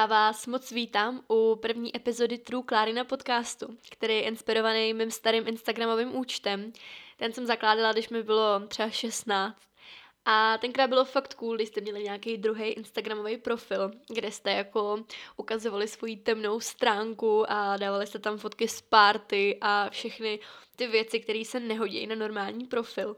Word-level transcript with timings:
Já 0.00 0.06
vás 0.06 0.46
moc 0.46 0.70
vítám 0.70 1.24
u 1.28 1.56
první 1.62 1.96
epizody 1.96 2.38
True 2.38 2.62
Klárina 2.66 3.04
podcastu, 3.04 3.76
který 3.90 4.14
je 4.14 4.22
inspirovaný 4.22 4.94
mým 4.94 5.10
starým 5.10 5.48
Instagramovým 5.48 6.16
účtem. 6.16 6.72
Ten 7.16 7.32
jsem 7.32 7.46
zakládala, 7.46 7.92
když 7.92 8.08
mi 8.08 8.22
bylo 8.22 8.60
třeba 8.68 8.90
16. 8.90 9.56
A 10.24 10.58
tenkrát 10.58 10.86
bylo 10.86 11.04
fakt 11.04 11.34
cool, 11.34 11.56
když 11.56 11.68
jste 11.68 11.80
měli 11.80 12.02
nějaký 12.02 12.36
druhý 12.36 12.64
Instagramový 12.68 13.36
profil, 13.36 13.90
kde 14.08 14.32
jste 14.32 14.50
jako 14.50 15.04
ukazovali 15.36 15.88
svoji 15.88 16.16
temnou 16.16 16.60
stránku 16.60 17.52
a 17.52 17.76
dávali 17.76 18.06
jste 18.06 18.18
tam 18.18 18.38
fotky 18.38 18.68
z 18.68 18.82
party 18.82 19.58
a 19.60 19.90
všechny 19.90 20.40
ty 20.76 20.86
věci, 20.86 21.20
které 21.20 21.44
se 21.44 21.60
nehodí 21.60 22.06
na 22.06 22.14
normální 22.14 22.66
profil 22.66 23.16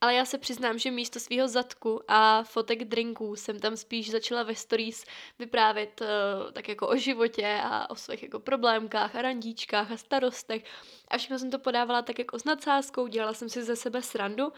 ale 0.00 0.14
já 0.14 0.24
se 0.24 0.38
přiznám, 0.38 0.78
že 0.78 0.90
místo 0.90 1.20
svého 1.20 1.48
zadku 1.48 2.00
a 2.08 2.42
fotek 2.42 2.84
drinků 2.84 3.36
jsem 3.36 3.60
tam 3.60 3.76
spíš 3.76 4.10
začala 4.10 4.42
ve 4.42 4.54
stories 4.54 5.04
vyprávět 5.38 6.00
uh, 6.00 6.52
tak 6.52 6.68
jako 6.68 6.88
o 6.88 6.96
životě 6.96 7.60
a 7.64 7.90
o 7.90 7.94
svých 7.94 8.22
jako 8.22 8.40
problémkách 8.40 9.16
a 9.16 9.22
randíčkách 9.22 9.90
a 9.90 9.96
starostech. 9.96 10.64
A 11.08 11.18
všechno 11.18 11.38
jsem 11.38 11.50
to 11.50 11.58
podávala 11.58 12.02
tak 12.02 12.18
jako 12.18 12.38
s 12.38 12.44
nadsázkou, 12.44 13.06
dělala 13.06 13.34
jsem 13.34 13.48
si 13.48 13.62
ze 13.62 13.76
sebe 13.76 14.02
srandu. 14.02 14.52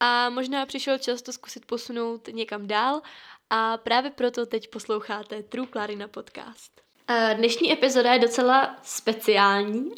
A 0.00 0.30
možná 0.30 0.66
přišel 0.66 0.98
čas 0.98 1.22
to 1.22 1.32
zkusit 1.32 1.66
posunout 1.66 2.28
někam 2.28 2.66
dál. 2.66 3.02
A 3.50 3.76
právě 3.76 4.10
proto 4.10 4.46
teď 4.46 4.70
posloucháte 4.70 5.42
True 5.42 5.66
Clarina 5.72 6.08
podcast. 6.08 6.91
Dnešní 7.34 7.72
epizoda 7.72 8.12
je 8.12 8.18
docela 8.18 8.76
speciální, 8.82 9.90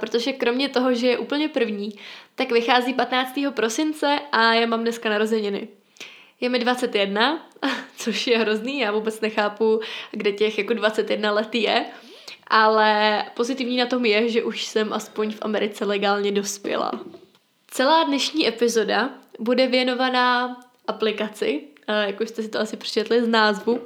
protože 0.00 0.32
kromě 0.32 0.68
toho, 0.68 0.94
že 0.94 1.06
je 1.06 1.18
úplně 1.18 1.48
první, 1.48 1.92
tak 2.34 2.52
vychází 2.52 2.94
15. 2.94 3.38
prosince 3.54 4.18
a 4.32 4.54
já 4.54 4.66
mám 4.66 4.80
dneska 4.80 5.10
narozeniny. 5.10 5.68
Je 6.40 6.48
mi 6.48 6.58
21, 6.58 7.46
což 7.96 8.26
je 8.26 8.38
hrozný, 8.38 8.78
já 8.78 8.92
vůbec 8.92 9.20
nechápu, 9.20 9.80
kde 10.10 10.32
těch 10.32 10.58
jako 10.58 10.74
21 10.74 11.32
let 11.32 11.54
je, 11.54 11.84
ale 12.46 13.22
pozitivní 13.34 13.76
na 13.76 13.86
tom 13.86 14.04
je, 14.04 14.28
že 14.28 14.42
už 14.42 14.64
jsem 14.64 14.92
aspoň 14.92 15.32
v 15.32 15.38
Americe 15.42 15.84
legálně 15.84 16.32
dospěla. 16.32 16.92
Celá 17.70 18.04
dnešní 18.04 18.48
epizoda 18.48 19.10
bude 19.38 19.66
věnovaná 19.66 20.60
aplikaci, 20.88 21.64
jak 22.06 22.20
už 22.20 22.28
jste 22.28 22.42
si 22.42 22.48
to 22.48 22.60
asi 22.60 22.76
přečetli 22.76 23.24
z 23.24 23.28
názvu, 23.28 23.80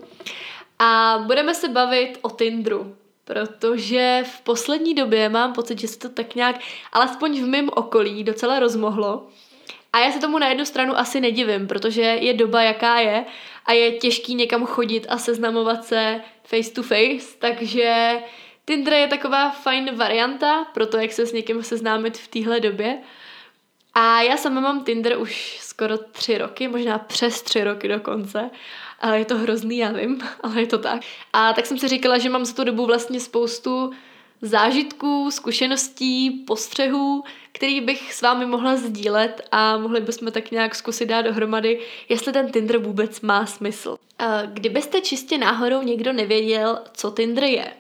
a 0.79 1.23
budeme 1.27 1.55
se 1.55 1.69
bavit 1.69 2.19
o 2.23 2.31
Tinderu, 2.31 2.97
protože 3.25 4.25
v 4.27 4.41
poslední 4.41 4.95
době 4.95 5.29
mám 5.29 5.53
pocit, 5.53 5.79
že 5.79 5.89
se 5.89 5.99
to 5.99 6.09
tak 6.09 6.35
nějak, 6.35 6.57
alespoň 6.93 7.43
v 7.43 7.47
mém 7.47 7.69
okolí, 7.75 8.25
docela 8.25 8.59
rozmohlo. 8.59 9.27
A 9.93 9.99
já 9.99 10.13
se 10.13 10.21
tomu 10.21 10.39
na 10.39 10.49
jednu 10.49 10.65
stranu 10.65 10.99
asi 10.99 11.21
nedivím, 11.21 11.67
protože 11.67 12.03
je 12.03 12.35
doba, 12.35 12.63
jaká 12.63 12.99
je 12.99 13.25
a 13.67 13.73
je 13.73 13.93
těžký 13.93 14.35
někam 14.35 14.67
chodit 14.67 15.07
a 15.09 15.19
seznamovat 15.19 15.85
se 15.85 16.21
face 16.45 16.71
to 16.71 16.83
face, 16.83 17.37
takže 17.39 18.19
Tinder 18.65 18.93
je 18.93 19.09
taková 19.09 19.51
fajn 19.51 19.91
varianta 19.95 20.65
pro 20.65 20.87
to, 20.87 20.97
jak 20.97 21.13
se 21.13 21.27
s 21.27 21.33
někým 21.33 21.63
seznámit 21.63 22.19
v 22.19 22.29
téhle 22.29 22.61
době. 22.61 22.99
A 23.95 24.23
já 24.23 24.37
sama 24.37 24.61
mám 24.61 24.85
Tinder 24.85 25.19
už 25.19 25.59
skoro 25.61 25.99
tři 25.99 26.39
roky, 26.39 26.69
možná 26.69 26.99
přes 26.99 27.43
tři 27.43 27.65
roky 27.65 27.89
dokonce. 27.89 28.51
A 29.01 29.15
je 29.15 29.25
to 29.25 29.39
hrozný, 29.39 29.79
já 29.79 29.93
vím, 29.93 30.21
ale 30.41 30.61
je 30.61 30.67
to 30.67 30.79
tak. 30.79 31.01
A 31.33 31.53
tak 31.53 31.67
jsem 31.67 31.79
si 31.79 31.89
říkala, 31.89 32.19
že 32.19 32.31
mám 32.31 32.45
za 32.45 32.55
tu 32.55 32.65
dobu 32.65 32.87
vlastně 32.87 33.21
spoustu 33.21 33.93
zážitků, 34.43 35.31
zkušeností, 35.31 36.31
postřehů, 36.31 37.25
který 37.53 37.81
bych 37.81 38.15
s 38.15 38.23
vámi 38.23 38.47
mohla 38.47 38.77
sdílet 38.77 39.49
a 39.53 39.79
mohli 39.79 40.01
bychom 40.01 40.33
tak 40.33 40.51
nějak 40.51 40.75
zkusit 40.75 41.07
dát 41.07 41.23
dohromady, 41.23 41.81
jestli 42.09 42.33
ten 42.33 42.53
Tinder 42.53 42.79
vůbec 42.79 43.21
má 43.21 43.47
smysl. 43.47 43.97
Kdybyste 44.47 45.01
čistě 45.01 45.39
náhodou 45.39 45.83
někdo 45.83 46.13
nevěděl, 46.13 46.79
co 46.93 47.11
Tinder 47.11 47.45
je, 47.45 47.73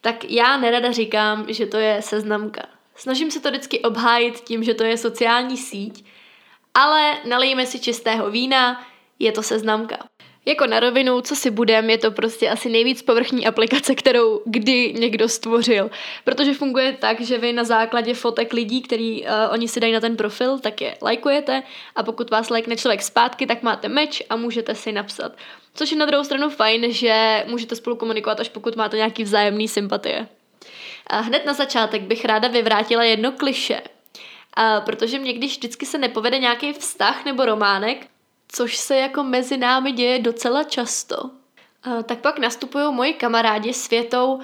tak 0.00 0.24
já 0.24 0.56
nerada 0.56 0.92
říkám, 0.92 1.44
že 1.48 1.66
to 1.66 1.76
je 1.76 2.02
seznamka. 2.02 2.62
Snažím 2.94 3.30
se 3.30 3.40
to 3.40 3.48
vždycky 3.50 3.80
obhájit 3.80 4.40
tím, 4.40 4.64
že 4.64 4.74
to 4.74 4.84
je 4.84 4.96
sociální 4.96 5.56
síť, 5.56 6.04
ale 6.74 7.18
nalijeme 7.28 7.66
si 7.66 7.80
čistého 7.80 8.30
vína, 8.30 8.86
je 9.18 9.32
to 9.32 9.42
seznamka. 9.42 9.98
Jako 10.46 10.66
na 10.66 10.80
rovinu, 10.80 11.20
co 11.20 11.36
si 11.36 11.50
budem, 11.50 11.90
je 11.90 11.98
to 11.98 12.10
prostě 12.10 12.50
asi 12.50 12.68
nejvíc 12.68 13.02
povrchní 13.02 13.46
aplikace, 13.46 13.94
kterou 13.94 14.42
kdy 14.44 14.92
někdo 14.92 15.28
stvořil. 15.28 15.90
Protože 16.24 16.54
funguje 16.54 16.92
tak, 16.92 17.20
že 17.20 17.38
vy 17.38 17.52
na 17.52 17.64
základě 17.64 18.14
fotek 18.14 18.52
lidí, 18.52 18.82
který 18.82 19.22
uh, 19.22 19.28
oni 19.50 19.68
si 19.68 19.80
dají 19.80 19.92
na 19.92 20.00
ten 20.00 20.16
profil, 20.16 20.58
tak 20.58 20.80
je 20.80 20.96
lajkujete 21.02 21.62
a 21.96 22.02
pokud 22.02 22.30
vás 22.30 22.50
lajkne 22.50 22.76
člověk 22.76 23.02
zpátky, 23.02 23.46
tak 23.46 23.62
máte 23.62 23.88
meč 23.88 24.22
a 24.30 24.36
můžete 24.36 24.74
si 24.74 24.92
napsat. 24.92 25.32
Což 25.74 25.90
je 25.90 25.96
na 25.96 26.06
druhou 26.06 26.24
stranu 26.24 26.50
fajn, 26.50 26.92
že 26.92 27.44
můžete 27.48 27.76
spolu 27.76 27.96
komunikovat, 27.96 28.40
až 28.40 28.48
pokud 28.48 28.76
máte 28.76 28.96
nějaký 28.96 29.24
vzájemný 29.24 29.68
sympatie. 29.68 30.28
A 31.06 31.20
hned 31.20 31.46
na 31.46 31.52
začátek 31.52 32.02
bych 32.02 32.24
ráda 32.24 32.48
vyvrátila 32.48 33.04
jedno 33.04 33.32
kliše, 33.32 33.82
a 34.54 34.80
protože 34.80 35.18
mě 35.18 35.32
když 35.32 35.52
vždycky 35.52 35.86
se 35.86 35.98
nepovede 35.98 36.38
nějaký 36.38 36.72
vztah 36.72 37.24
nebo 37.24 37.44
románek, 37.44 38.06
což 38.52 38.76
se 38.76 38.96
jako 38.96 39.22
mezi 39.22 39.56
námi 39.56 39.92
děje 39.92 40.18
docela 40.18 40.64
často. 40.64 41.30
Tak 42.04 42.18
pak 42.18 42.38
nastupují 42.38 42.94
moji 42.94 43.14
kamarádi 43.14 43.74
světou 43.74 44.40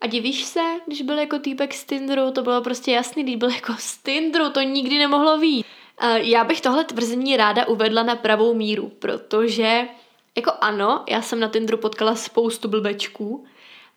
a 0.00 0.06
divíš 0.06 0.44
se, 0.44 0.60
když 0.86 1.02
byl 1.02 1.18
jako 1.18 1.38
týpek 1.38 1.74
z 1.74 1.84
Tinderu, 1.84 2.30
to 2.30 2.42
bylo 2.42 2.62
prostě 2.62 2.92
jasný, 2.92 3.22
když 3.22 3.36
byl 3.36 3.50
jako 3.50 3.74
z 3.78 3.96
Tinderu, 3.98 4.50
to 4.50 4.60
nikdy 4.60 4.98
nemohlo 4.98 5.38
být. 5.38 5.66
Já 6.14 6.44
bych 6.44 6.60
tohle 6.60 6.84
tvrzení 6.84 7.36
ráda 7.36 7.66
uvedla 7.66 8.02
na 8.02 8.16
pravou 8.16 8.54
míru, 8.54 8.92
protože 8.98 9.88
jako 10.36 10.52
ano, 10.60 11.04
já 11.08 11.22
jsem 11.22 11.40
na 11.40 11.48
Tinderu 11.48 11.78
potkala 11.78 12.14
spoustu 12.14 12.68
blbečků, 12.68 13.46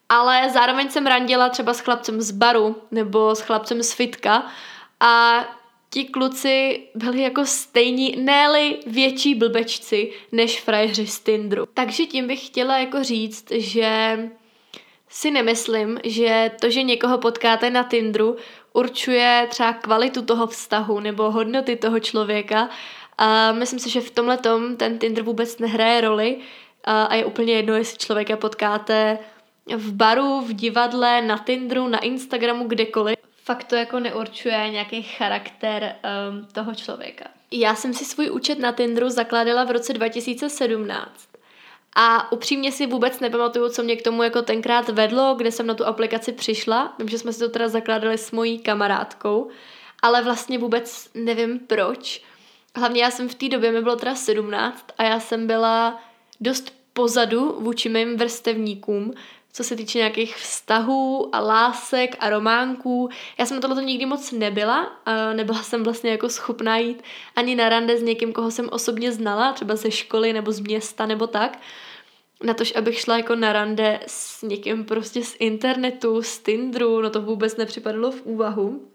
ale 0.10 0.50
zároveň 0.50 0.90
jsem 0.90 1.08
randila 1.08 1.50
třeba 1.50 1.74
s 1.74 1.80
chlapcem 1.80 2.22
z 2.22 2.32
baru 2.32 2.76
nebo 2.92 3.36
s 3.36 3.42
chlapcem 3.42 3.84
z 3.84 3.94
fitka 3.94 4.46
a 5.00 5.46
ti 5.90 6.06
kluci 6.06 6.88
byli 6.96 7.22
jako 7.22 7.46
stejní, 7.46 8.16
ne 8.18 8.48
větší 8.88 9.36
blbečci 9.36 10.12
než 10.32 10.62
frajeři 10.62 11.08
z 11.08 11.20
Tinderu. 11.20 11.66
Takže 11.74 12.06
tím 12.06 12.28
bych 12.28 12.46
chtěla 12.46 12.78
jako 12.78 13.04
říct, 13.04 13.52
že 13.52 14.20
si 15.10 15.32
nemyslím, 15.32 16.00
že 16.04 16.52
to, 16.62 16.70
že 16.70 16.84
někoho 16.84 17.18
potkáte 17.18 17.70
na 17.70 17.84
Tinderu, 17.84 18.36
určuje 18.74 19.48
třeba 19.50 19.74
kvalitu 19.74 20.22
toho 20.22 20.48
vztahu 20.48 21.00
nebo 21.00 21.32
hodnoty 21.32 21.76
toho 21.76 22.00
člověka. 22.00 22.70
A 23.18 23.52
myslím 23.52 23.80
si, 23.80 23.90
že 23.90 24.02
v 24.02 24.12
tomhle 24.12 24.38
tom 24.38 24.78
ten 24.78 25.00
Tinder 25.00 25.24
vůbec 25.24 25.60
nehraje 25.60 26.02
roli 26.02 26.38
a 26.84 27.16
je 27.16 27.26
úplně 27.26 27.54
jedno, 27.54 27.76
jestli 27.76 27.98
člověka 27.98 28.38
potkáte 28.38 29.20
v 29.76 29.94
baru, 29.94 30.42
v 30.42 30.54
divadle, 30.54 31.22
na 31.22 31.38
Tinderu, 31.38 31.88
na 31.88 32.00
Instagramu, 32.00 32.68
kdekoliv 32.68 33.19
fakt 33.50 33.64
to 33.64 33.76
jako 33.76 34.00
neurčuje 34.00 34.70
nějaký 34.70 35.04
charakter 35.04 35.96
um, 36.30 36.46
toho 36.46 36.76
člověka. 36.76 37.26
Já 37.52 37.76
jsem 37.76 37.94
si 37.94 38.06
svůj 38.06 38.30
účet 38.30 38.60
na 38.60 38.72
Tinderu 38.72 39.10
zakládala 39.10 39.64
v 39.64 39.72
roce 39.72 39.94
2017. 39.94 41.10
A 41.96 42.32
upřímně 42.32 42.72
si 42.72 42.86
vůbec 42.86 43.20
nepamatuju, 43.20 43.70
co 43.70 43.84
mě 43.84 43.96
k 43.96 44.02
tomu 44.02 44.24
jako 44.24 44.42
tenkrát 44.42 44.90
vedlo, 44.90 45.36
kde 45.38 45.52
jsem 45.52 45.68
na 45.68 45.74
tu 45.74 45.86
aplikaci 45.86 46.32
přišla. 46.32 46.96
Vím, 47.00 47.10
že 47.10 47.20
jsme 47.20 47.34
si 47.34 47.40
to 47.40 47.50
teda 47.50 47.68
zakládali 47.68 48.18
s 48.18 48.32
mojí 48.32 48.60
kamarádkou, 48.60 49.50
ale 50.02 50.24
vlastně 50.24 50.58
vůbec 50.58 51.10
nevím 51.14 51.60
proč. 51.60 52.24
Hlavně 52.76 53.04
já 53.04 53.12
jsem 53.12 53.30
v 53.30 53.36
té 53.36 53.50
době, 53.50 53.72
mi 53.72 53.82
bylo 53.82 53.96
teda 53.96 54.16
17 54.16 54.86
a 54.98 55.04
já 55.04 55.20
jsem 55.20 55.48
byla 55.48 56.04
dost 56.42 56.74
pozadu 56.94 57.58
vůči 57.60 57.90
mým 57.90 58.18
vrstevníkům, 58.18 59.14
co 59.54 59.64
se 59.64 59.76
týče 59.76 59.98
nějakých 59.98 60.36
vztahů 60.36 61.36
a 61.36 61.40
lásek 61.40 62.16
a 62.20 62.30
románků. 62.30 63.10
Já 63.38 63.46
jsem 63.46 63.62
tohle 63.62 63.84
nikdy 63.84 64.06
moc 64.06 64.32
nebyla, 64.32 64.92
nebyla 65.34 65.64
jsem 65.64 65.84
vlastně 65.84 66.12
jako 66.12 66.30
schopná 66.30 66.78
jít 66.78 67.04
ani 67.36 67.56
na 67.56 67.70
rande 67.70 67.98
s 67.98 68.02
někým, 68.02 68.34
koho 68.34 68.52
jsem 68.52 68.70
osobně 68.72 69.12
znala, 69.12 69.54
třeba 69.54 69.76
ze 69.76 69.92
školy 69.92 70.34
nebo 70.34 70.52
z 70.52 70.60
města 70.60 71.06
nebo 71.06 71.28
tak. 71.28 71.60
Na 72.44 72.54
tož, 72.54 72.76
abych 72.76 73.00
šla 73.00 73.18
jako 73.18 73.36
na 73.36 73.54
rande 73.54 74.00
s 74.08 74.42
někým 74.42 74.86
prostě 74.86 75.24
z 75.24 75.36
internetu, 75.40 76.22
z 76.22 76.40
Tinderu, 76.40 77.02
no 77.02 77.10
to 77.10 77.22
vůbec 77.22 77.58
nepřipadalo 77.58 78.12
v 78.12 78.22
úvahu. 78.26 78.88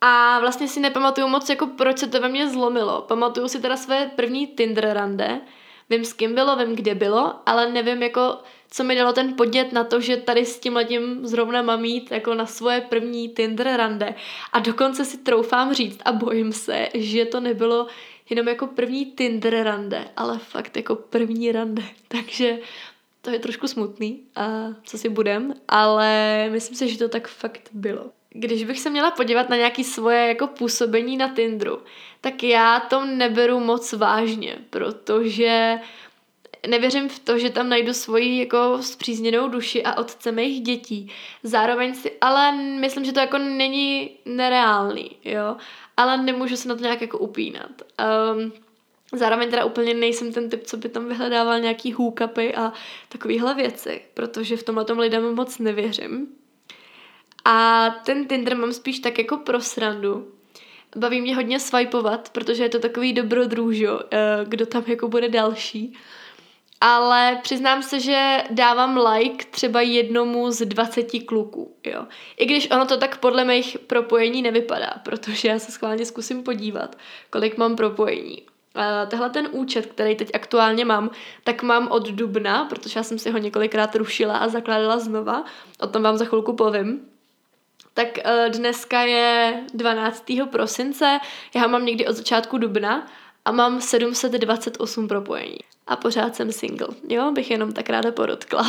A 0.00 0.40
vlastně 0.40 0.68
si 0.68 0.80
nepamatuju 0.80 1.28
moc, 1.28 1.48
jako 1.48 1.66
proč 1.66 1.98
se 1.98 2.06
to 2.06 2.20
ve 2.20 2.28
mně 2.28 2.48
zlomilo. 2.48 3.02
Pamatuju 3.02 3.48
si 3.48 3.60
teda 3.60 3.76
své 3.76 4.10
první 4.16 4.46
Tinder 4.46 4.88
rande, 4.92 5.40
vím 5.90 6.04
s 6.04 6.12
kým 6.12 6.34
bylo, 6.34 6.56
vím 6.56 6.76
kde 6.76 6.94
bylo, 6.94 7.34
ale 7.46 7.72
nevím 7.72 8.02
jako 8.02 8.38
co 8.70 8.84
mi 8.84 8.94
dalo 8.94 9.12
ten 9.12 9.34
podnět 9.34 9.72
na 9.72 9.84
to, 9.84 10.00
že 10.00 10.16
tady 10.16 10.46
s 10.46 10.58
tím 10.58 10.76
letím 10.76 11.26
zrovna 11.26 11.62
mám 11.62 11.84
jít 11.84 12.10
jako 12.10 12.34
na 12.34 12.46
svoje 12.46 12.80
první 12.80 13.28
Tinder 13.28 13.66
rande. 13.76 14.14
A 14.52 14.58
dokonce 14.58 15.04
si 15.04 15.18
troufám 15.18 15.74
říct 15.74 16.00
a 16.04 16.12
bojím 16.12 16.52
se, 16.52 16.88
že 16.94 17.24
to 17.24 17.40
nebylo 17.40 17.86
jenom 18.30 18.48
jako 18.48 18.66
první 18.66 19.06
Tinder 19.06 19.62
rande, 19.62 20.08
ale 20.16 20.38
fakt 20.38 20.76
jako 20.76 20.94
první 20.96 21.52
rande. 21.52 21.82
Takže 22.08 22.58
to 23.22 23.30
je 23.30 23.38
trošku 23.38 23.68
smutný, 23.68 24.20
a 24.36 24.68
co 24.84 24.98
si 24.98 25.08
budem, 25.08 25.54
ale 25.68 26.48
myslím 26.50 26.76
si, 26.76 26.88
že 26.88 26.98
to 26.98 27.08
tak 27.08 27.28
fakt 27.28 27.68
bylo. 27.72 28.10
Když 28.30 28.64
bych 28.64 28.80
se 28.80 28.90
měla 28.90 29.10
podívat 29.10 29.48
na 29.48 29.56
nějaké 29.56 29.84
svoje 29.84 30.28
jako 30.28 30.46
působení 30.46 31.16
na 31.16 31.28
Tinderu, 31.28 31.78
tak 32.20 32.42
já 32.42 32.80
to 32.80 33.04
neberu 33.04 33.60
moc 33.60 33.92
vážně, 33.92 34.58
protože 34.70 35.78
nevěřím 36.66 37.08
v 37.08 37.18
to, 37.18 37.38
že 37.38 37.50
tam 37.50 37.68
najdu 37.68 37.94
svoji 37.94 38.38
jako 38.38 38.78
zpřízněnou 38.80 39.48
duši 39.48 39.82
a 39.82 39.98
otce 39.98 40.32
mých 40.32 40.60
dětí. 40.60 41.12
Zároveň 41.42 41.94
si, 41.94 42.12
ale 42.20 42.52
myslím, 42.52 43.04
že 43.04 43.12
to 43.12 43.20
jako 43.20 43.38
není 43.38 44.10
nereálný, 44.24 45.16
jo. 45.24 45.56
Ale 45.96 46.16
nemůžu 46.16 46.56
se 46.56 46.68
na 46.68 46.74
to 46.74 46.82
nějak 46.82 47.00
jako 47.00 47.18
upínat. 47.18 47.70
Um, 48.34 48.52
Zároveň 49.12 49.50
teda 49.50 49.64
úplně 49.64 49.94
nejsem 49.94 50.32
ten 50.32 50.50
typ, 50.50 50.62
co 50.64 50.76
by 50.76 50.88
tam 50.88 51.08
vyhledával 51.08 51.60
nějaký 51.60 51.92
hookupy 51.92 52.54
a 52.54 52.72
takovéhle 53.08 53.54
věci, 53.54 54.00
protože 54.14 54.56
v 54.56 54.62
tomhle 54.62 54.84
tom 54.84 54.98
lidem 54.98 55.34
moc 55.34 55.58
nevěřím. 55.58 56.26
A 57.44 57.90
ten 58.04 58.28
Tinder 58.28 58.56
mám 58.56 58.72
spíš 58.72 58.98
tak 58.98 59.18
jako 59.18 59.36
pro 59.36 59.60
srandu. 59.60 60.32
Baví 60.96 61.20
mě 61.20 61.36
hodně 61.36 61.60
swipeovat, 61.60 62.30
protože 62.30 62.62
je 62.62 62.68
to 62.68 62.78
takový 62.78 63.12
dobrodružo, 63.12 64.00
eh, 64.10 64.44
kdo 64.44 64.66
tam 64.66 64.84
jako 64.86 65.08
bude 65.08 65.28
další. 65.28 65.94
Ale 66.80 67.38
přiznám 67.42 67.82
se, 67.82 68.00
že 68.00 68.44
dávám 68.50 68.96
like 68.96 69.44
třeba 69.50 69.80
jednomu 69.80 70.50
z 70.50 70.66
20 70.66 71.06
kluků, 71.26 71.76
jo. 71.84 72.06
I 72.36 72.46
když 72.46 72.70
ono 72.70 72.86
to 72.86 72.96
tak 72.96 73.18
podle 73.18 73.44
mých 73.44 73.78
propojení 73.86 74.42
nevypadá, 74.42 74.90
protože 75.02 75.48
já 75.48 75.58
se 75.58 75.72
schválně 75.72 76.06
zkusím 76.06 76.42
podívat, 76.42 76.96
kolik 77.30 77.56
mám 77.56 77.76
propojení. 77.76 78.42
Uh, 78.76 79.08
tehle 79.08 79.30
ten 79.30 79.48
účet, 79.52 79.86
který 79.86 80.16
teď 80.16 80.30
aktuálně 80.34 80.84
mám, 80.84 81.10
tak 81.44 81.62
mám 81.62 81.88
od 81.88 82.08
dubna, 82.08 82.64
protože 82.64 82.98
já 82.98 83.02
jsem 83.02 83.18
si 83.18 83.30
ho 83.30 83.38
několikrát 83.38 83.94
rušila 83.96 84.36
a 84.36 84.48
zakládala 84.48 84.98
znova. 84.98 85.44
O 85.80 85.86
tom 85.86 86.02
vám 86.02 86.16
za 86.16 86.24
chvilku 86.24 86.52
povím. 86.52 87.00
Tak 87.94 88.08
uh, 88.24 88.52
dneska 88.52 89.00
je 89.00 89.60
12. 89.74 90.24
prosince, 90.50 91.18
já 91.54 91.62
ho 91.62 91.68
mám 91.68 91.84
někdy 91.84 92.06
od 92.06 92.16
začátku 92.16 92.58
dubna 92.58 93.06
a 93.48 93.52
mám 93.52 93.80
728 93.80 95.08
propojení. 95.08 95.58
A 95.86 95.96
pořád 95.96 96.36
jsem 96.36 96.52
single, 96.52 96.88
jo, 97.08 97.32
bych 97.32 97.50
jenom 97.50 97.72
tak 97.72 97.90
ráda 97.90 98.12
podotkla. 98.12 98.66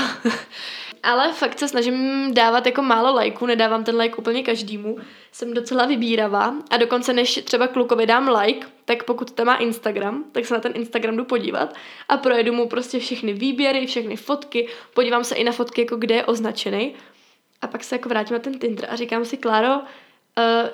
Ale 1.04 1.34
fakt 1.34 1.60
se 1.60 1.68
snažím 1.68 2.34
dávat 2.34 2.66
jako 2.66 2.82
málo 2.82 3.14
lajků, 3.14 3.46
nedávám 3.46 3.84
ten 3.84 3.96
like 3.98 4.16
úplně 4.16 4.44
každému. 4.44 4.98
Jsem 5.32 5.54
docela 5.54 5.86
vybíravá 5.86 6.54
a 6.70 6.78
dokonce 6.78 7.14
než 7.14 7.42
třeba 7.44 7.68
klukovi 7.68 8.06
dám 8.06 8.30
like, 8.30 8.68
tak 8.86 9.04
pokud 9.04 9.32
tam 9.32 9.48
má 9.48 9.56
Instagram, 9.56 10.24
tak 10.32 10.46
se 10.46 10.54
na 10.54 10.60
ten 10.60 10.72
Instagram 10.76 11.18
jdu 11.18 11.26
podívat 11.26 11.74
a 12.10 12.18
projedu 12.18 12.54
mu 12.54 12.68
prostě 12.68 13.00
všechny 13.00 13.34
výběry, 13.34 13.88
všechny 13.88 14.16
fotky, 14.16 14.68
podívám 14.94 15.24
se 15.24 15.36
i 15.36 15.44
na 15.44 15.52
fotky, 15.52 15.82
jako 15.82 15.96
kde 15.96 16.16
je 16.16 16.26
označený. 16.26 16.94
A 17.62 17.68
pak 17.68 17.84
se 17.84 17.96
jako 17.96 18.10
vrátím 18.10 18.34
na 18.34 18.40
ten 18.40 18.60
Tinder 18.60 18.88
a 18.90 18.96
říkám 18.96 19.26
si, 19.26 19.38
Kláro, 19.38 19.82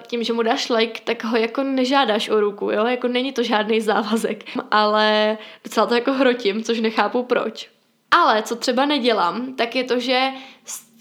tím, 0.08 0.24
že 0.24 0.34
mu 0.34 0.42
dáš 0.42 0.70
like, 0.70 1.02
tak 1.04 1.24
ho 1.24 1.38
jako 1.38 1.64
nežádáš 1.64 2.30
o 2.30 2.40
ruku, 2.40 2.72
jo, 2.72 2.86
jako 2.86 3.08
není 3.08 3.32
to 3.32 3.44
žádný 3.44 3.82
závazek, 3.82 4.44
ale 4.72 5.38
docela 5.64 5.86
to 5.86 5.96
jako 5.96 6.14
hrotím, 6.14 6.64
což 6.64 6.80
nechápu 6.80 7.24
proč. 7.24 7.70
Ale 8.12 8.44
co 8.44 8.56
třeba 8.56 8.86
nedělám, 8.86 9.56
tak 9.56 9.76
je 9.76 9.84
to, 9.84 10.00
že 10.00 10.32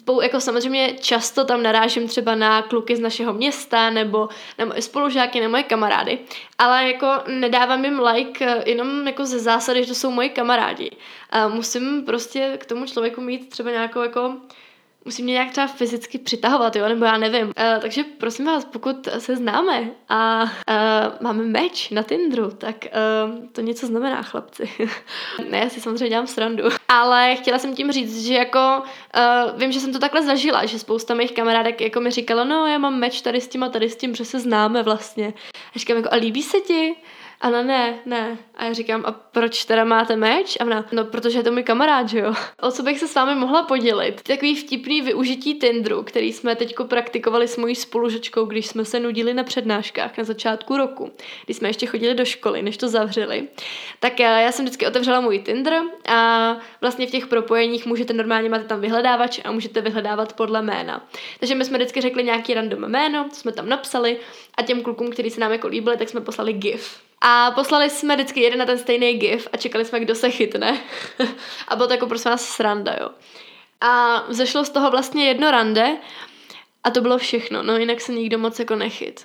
spou, 0.05 0.21
jako 0.21 0.41
samozřejmě 0.41 0.95
často 1.01 1.45
tam 1.45 1.63
narážím 1.63 2.09
třeba 2.09 2.35
na 2.35 2.63
kluky 2.63 2.97
z 2.97 3.01
našeho 3.01 3.33
města 3.33 3.91
nebo 3.91 4.29
na 4.59 4.65
moje 4.65 4.83
spolužáky, 4.83 5.41
na 5.41 5.49
moje 5.49 5.63
kamarády, 5.63 6.19
ale 6.59 6.89
jako 6.89 7.09
nedávám 7.29 7.85
jim 7.85 8.01
like 8.01 8.47
eh, 8.47 8.71
jenom 8.71 9.07
jako 9.07 9.27
ze 9.27 9.39
zásady, 9.39 9.83
že 9.83 9.89
to 9.89 9.95
jsou 9.95 10.11
moji 10.11 10.29
kamarádi. 10.29 10.91
A 11.31 11.49
musím 11.49 12.05
prostě 12.05 12.59
k 12.59 12.67
tomu 12.67 12.87
člověku 12.87 13.21
mít 13.21 13.49
třeba 13.49 13.71
nějakou 13.71 14.03
jako 14.03 14.35
musí 15.05 15.23
mě 15.23 15.33
nějak 15.33 15.51
třeba 15.51 15.67
fyzicky 15.67 16.19
přitahovat, 16.19 16.77
jo, 16.77 16.89
nebo 16.89 17.05
já 17.05 17.19
nevím. 17.19 17.47
Uh, 17.47 17.53
takže 17.81 18.05
prosím 18.05 18.47
vás, 18.47 18.65
pokud 18.65 19.09
se 19.19 19.37
známe 19.37 19.91
a 20.09 20.43
uh, 20.43 20.49
máme 21.21 21.43
meč 21.43 21.91
na 21.91 22.03
Tinderu, 22.03 22.51
tak 22.51 22.77
uh, 22.85 23.45
to 23.53 23.61
něco 23.61 23.87
znamená, 23.87 24.23
chlapci. 24.23 24.71
ne, 25.51 25.59
já 25.59 25.69
si 25.69 25.81
samozřejmě 25.81 26.09
dělám 26.09 26.27
srandu. 26.27 26.65
Ale 26.89 27.37
chtěla 27.37 27.59
jsem 27.59 27.75
tím 27.75 27.93
říct, 27.93 28.27
že 28.27 28.35
jako 28.35 28.83
uh, 28.83 29.61
vím, 29.61 29.73
že 29.73 29.81
jsem 29.81 29.93
to 29.93 29.99
takhle 29.99 30.23
zažila, 30.23 30.67
že 30.67 30.79
spousta 30.79 31.15
mých 31.15 31.33
kamarádek 31.33 31.81
jako 31.81 32.01
mi 32.01 32.11
říkala, 32.11 32.45
no 32.45 32.67
já 32.67 32.79
mám 32.79 32.99
meč 32.99 33.21
tady 33.21 33.41
s 33.41 33.49
tím 33.49 33.63
a 33.63 33.69
tady 33.69 33.91
s 33.91 33.97
tím, 33.97 34.15
že 34.15 34.25
se 34.25 34.41
známe 34.41 34.83
vlastně. 34.83 35.35
A 35.75 35.79
říkám 35.79 35.97
jako, 35.97 36.09
a 36.13 36.17
líbí 36.17 36.43
se 36.43 36.61
ti? 36.61 36.97
A 37.45 37.49
ona 37.49 37.63
ne, 37.63 37.99
ne. 38.07 38.39
A 38.55 38.65
já 38.65 38.73
říkám, 38.73 39.03
a 39.07 39.13
proč 39.13 39.65
teda 39.65 39.85
máte 39.85 40.17
meč? 40.17 40.57
A 40.61 40.65
ona, 40.65 40.87
no 40.93 41.05
protože 41.05 41.39
je 41.39 41.43
to 41.43 41.53
můj 41.53 41.63
kamarád, 41.63 42.09
že 42.09 42.19
jo. 42.19 42.35
O 42.61 42.71
co 42.71 42.83
bych 42.83 42.99
se 42.99 43.09
s 43.09 43.15
vámi 43.15 43.35
mohla 43.35 43.63
podělit? 43.63 44.23
Takový 44.23 44.57
vtipný 44.57 45.03
využití 45.03 45.55
Tinderu, 45.55 46.03
který 46.03 46.33
jsme 46.33 46.57
teďko 46.57 46.85
praktikovali 46.85 47.49
s 47.49 47.57
mojí 47.57 47.75
spolužečkou, 47.75 48.45
když 48.45 48.67
jsme 48.67 48.85
se 48.85 49.01
nudili 49.01 49.35
na 49.35 49.43
přednáškách 49.43 50.19
na 50.19 50.25
začátku 50.25 50.77
roku, 50.77 51.13
když 51.45 51.57
jsme 51.57 51.69
ještě 51.69 51.87
chodili 51.87 52.15
do 52.15 52.25
školy, 52.25 52.63
než 52.63 52.77
to 52.77 52.89
zavřeli. 52.89 53.49
Tak 54.01 54.21
já, 54.21 54.39
já 54.39 54.53
jsem 54.53 54.65
vždycky 54.65 54.87
otevřela 54.87 55.21
můj 55.21 55.39
Tinder 55.39 55.83
a 56.09 56.57
vlastně 56.81 57.07
v 57.07 57.11
těch 57.11 57.27
propojeních 57.27 57.87
můžete 57.87 58.13
normálně 58.13 58.49
máte 58.49 58.65
tam 58.65 58.81
vyhledávač 58.81 59.41
a 59.45 59.53
můžete 59.53 59.81
vyhledávat 59.81 60.33
podle 60.33 60.63
jména. 60.63 61.09
Takže 61.41 61.55
my 61.55 61.65
jsme 61.65 61.79
vždycky 61.79 62.01
řekli 62.01 62.25
nějaký 62.25 62.55
random 62.55 62.89
jméno, 62.89 63.29
jsme 63.33 63.53
tam 63.53 63.69
napsali 63.69 64.17
a 64.55 64.63
těm 64.63 64.83
klukům, 64.83 65.11
kteří 65.11 65.31
se 65.31 65.41
nám 65.41 65.53
jako 65.53 65.69
líbili, 65.69 65.97
tak 65.97 66.09
jsme 66.09 66.21
poslali 66.21 66.53
GIF. 66.53 67.05
A 67.27 67.51
poslali 67.51 67.91
jsme 67.91 68.15
vždycky 68.15 68.41
jeden 68.41 68.59
na 68.59 68.67
ten 68.67 68.79
stejný 68.79 69.15
gif 69.15 69.49
a 69.53 69.57
čekali 69.57 69.85
jsme, 69.85 70.01
kdo 70.01 70.15
se 70.15 70.31
chytne. 70.31 70.81
a 71.69 71.77
bylo 71.77 71.89
to 71.89 71.95
jako 71.95 72.07
prosím 72.07 72.31
nás 72.31 72.49
sranda, 72.49 72.97
jo. 73.01 73.11
A 73.81 74.25
zešlo 74.29 74.65
z 74.65 74.71
toho 74.71 74.91
vlastně 74.91 75.27
jedno 75.27 75.51
rande 75.51 75.97
a 76.85 76.91
to 76.91 77.01
bylo 77.01 77.19
všechno, 77.19 77.63
no 77.63 77.77
jinak 77.77 78.01
se 78.01 78.13
nikdo 78.13 78.39
moc 78.39 78.59
jako 78.59 78.77
nechyt. 78.77 79.25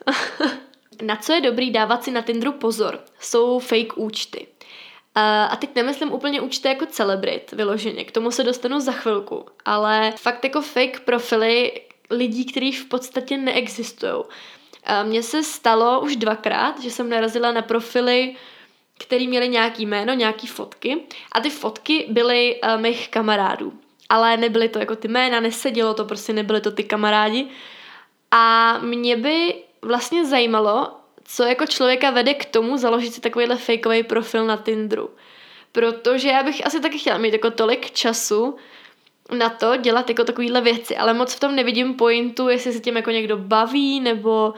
na 1.01 1.15
co 1.15 1.33
je 1.33 1.41
dobrý 1.41 1.71
dávat 1.71 2.03
si 2.03 2.11
na 2.11 2.21
Tinderu 2.21 2.51
pozor, 2.51 2.99
jsou 3.19 3.59
fake 3.59 3.93
účty. 3.95 4.47
A 5.49 5.55
teď 5.55 5.75
nemyslím 5.75 6.11
úplně 6.11 6.41
účty 6.41 6.67
jako 6.67 6.85
celebrit, 6.85 7.51
vyloženě, 7.51 8.05
k 8.05 8.11
tomu 8.11 8.31
se 8.31 8.43
dostanu 8.43 8.79
za 8.79 8.91
chvilku, 8.91 9.45
ale 9.65 10.13
fakt 10.17 10.43
jako 10.43 10.61
fake 10.61 10.99
profily 10.99 11.81
lidí, 12.09 12.45
kteří 12.45 12.71
v 12.71 12.85
podstatě 12.85 13.37
neexistují. 13.37 14.13
Mně 15.03 15.23
se 15.23 15.43
stalo 15.43 16.01
už 16.01 16.15
dvakrát, 16.15 16.81
že 16.81 16.91
jsem 16.91 17.09
narazila 17.09 17.51
na 17.51 17.61
profily, 17.61 18.35
který 18.99 19.27
měli 19.27 19.49
nějaký 19.49 19.85
jméno, 19.85 20.13
nějaký 20.13 20.47
fotky 20.47 21.03
a 21.31 21.39
ty 21.39 21.49
fotky 21.49 22.05
byly 22.09 22.61
uh, 22.63 22.81
mých 22.81 23.09
kamarádů. 23.09 23.73
Ale 24.09 24.37
nebyly 24.37 24.69
to 24.69 24.79
jako 24.79 24.95
ty 24.95 25.07
jména, 25.07 25.39
nesedělo 25.39 25.93
to, 25.93 26.05
prostě 26.05 26.33
nebyly 26.33 26.61
to 26.61 26.71
ty 26.71 26.83
kamarádi. 26.83 27.47
A 28.31 28.77
mě 28.77 29.17
by 29.17 29.55
vlastně 29.81 30.25
zajímalo, 30.25 30.93
co 31.23 31.43
jako 31.43 31.65
člověka 31.65 32.11
vede 32.11 32.33
k 32.33 32.45
tomu 32.45 32.77
založit 32.77 33.13
si 33.13 33.21
takovýhle 33.21 33.57
fakeový 33.57 34.03
profil 34.03 34.45
na 34.45 34.57
Tinderu. 34.57 35.09
Protože 35.71 36.29
já 36.29 36.43
bych 36.43 36.65
asi 36.65 36.79
taky 36.79 36.99
chtěla 36.99 37.17
mít 37.17 37.33
jako 37.33 37.51
tolik 37.51 37.91
času 37.91 38.57
na 39.37 39.49
to 39.49 39.77
dělat 39.77 40.09
jako 40.09 40.23
takovýhle 40.23 40.61
věci, 40.61 40.97
ale 40.97 41.13
moc 41.13 41.33
v 41.33 41.39
tom 41.39 41.55
nevidím 41.55 41.93
pointu, 41.93 42.49
jestli 42.49 42.73
se 42.73 42.79
tím 42.79 42.95
jako 42.95 43.11
někdo 43.11 43.37
baví, 43.37 43.99
nebo 43.99 44.53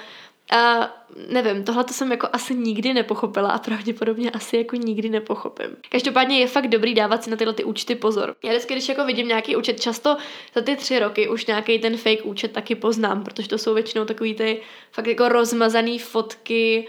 uh, 0.53 0.85
nevím, 1.29 1.63
tohle 1.63 1.83
to 1.83 1.93
jsem 1.93 2.11
jako 2.11 2.27
asi 2.33 2.55
nikdy 2.55 2.93
nepochopila 2.93 3.49
a 3.49 3.59
pravděpodobně 3.59 4.31
asi 4.31 4.57
jako 4.57 4.75
nikdy 4.75 5.09
nepochopím. 5.09 5.67
Každopádně 5.89 6.39
je 6.39 6.47
fakt 6.47 6.67
dobrý 6.67 6.93
dávat 6.93 7.23
si 7.23 7.29
na 7.29 7.37
tyhle 7.37 7.53
ty 7.53 7.63
účty 7.63 7.95
pozor. 7.95 8.35
Já 8.43 8.49
vždycky, 8.49 8.73
když 8.73 8.89
jako 8.89 9.05
vidím 9.05 9.27
nějaký 9.27 9.55
účet, 9.55 9.81
často 9.81 10.17
za 10.55 10.61
ty 10.61 10.75
tři 10.75 10.99
roky 10.99 11.29
už 11.29 11.45
nějaký 11.45 11.79
ten 11.79 11.97
fake 11.97 12.25
účet 12.25 12.51
taky 12.51 12.75
poznám, 12.75 13.23
protože 13.23 13.49
to 13.49 13.57
jsou 13.57 13.73
většinou 13.73 14.05
takový 14.05 14.33
ty 14.33 14.61
fakt 14.91 15.07
jako 15.07 15.29
rozmazaný 15.29 15.99
fotky, 15.99 16.87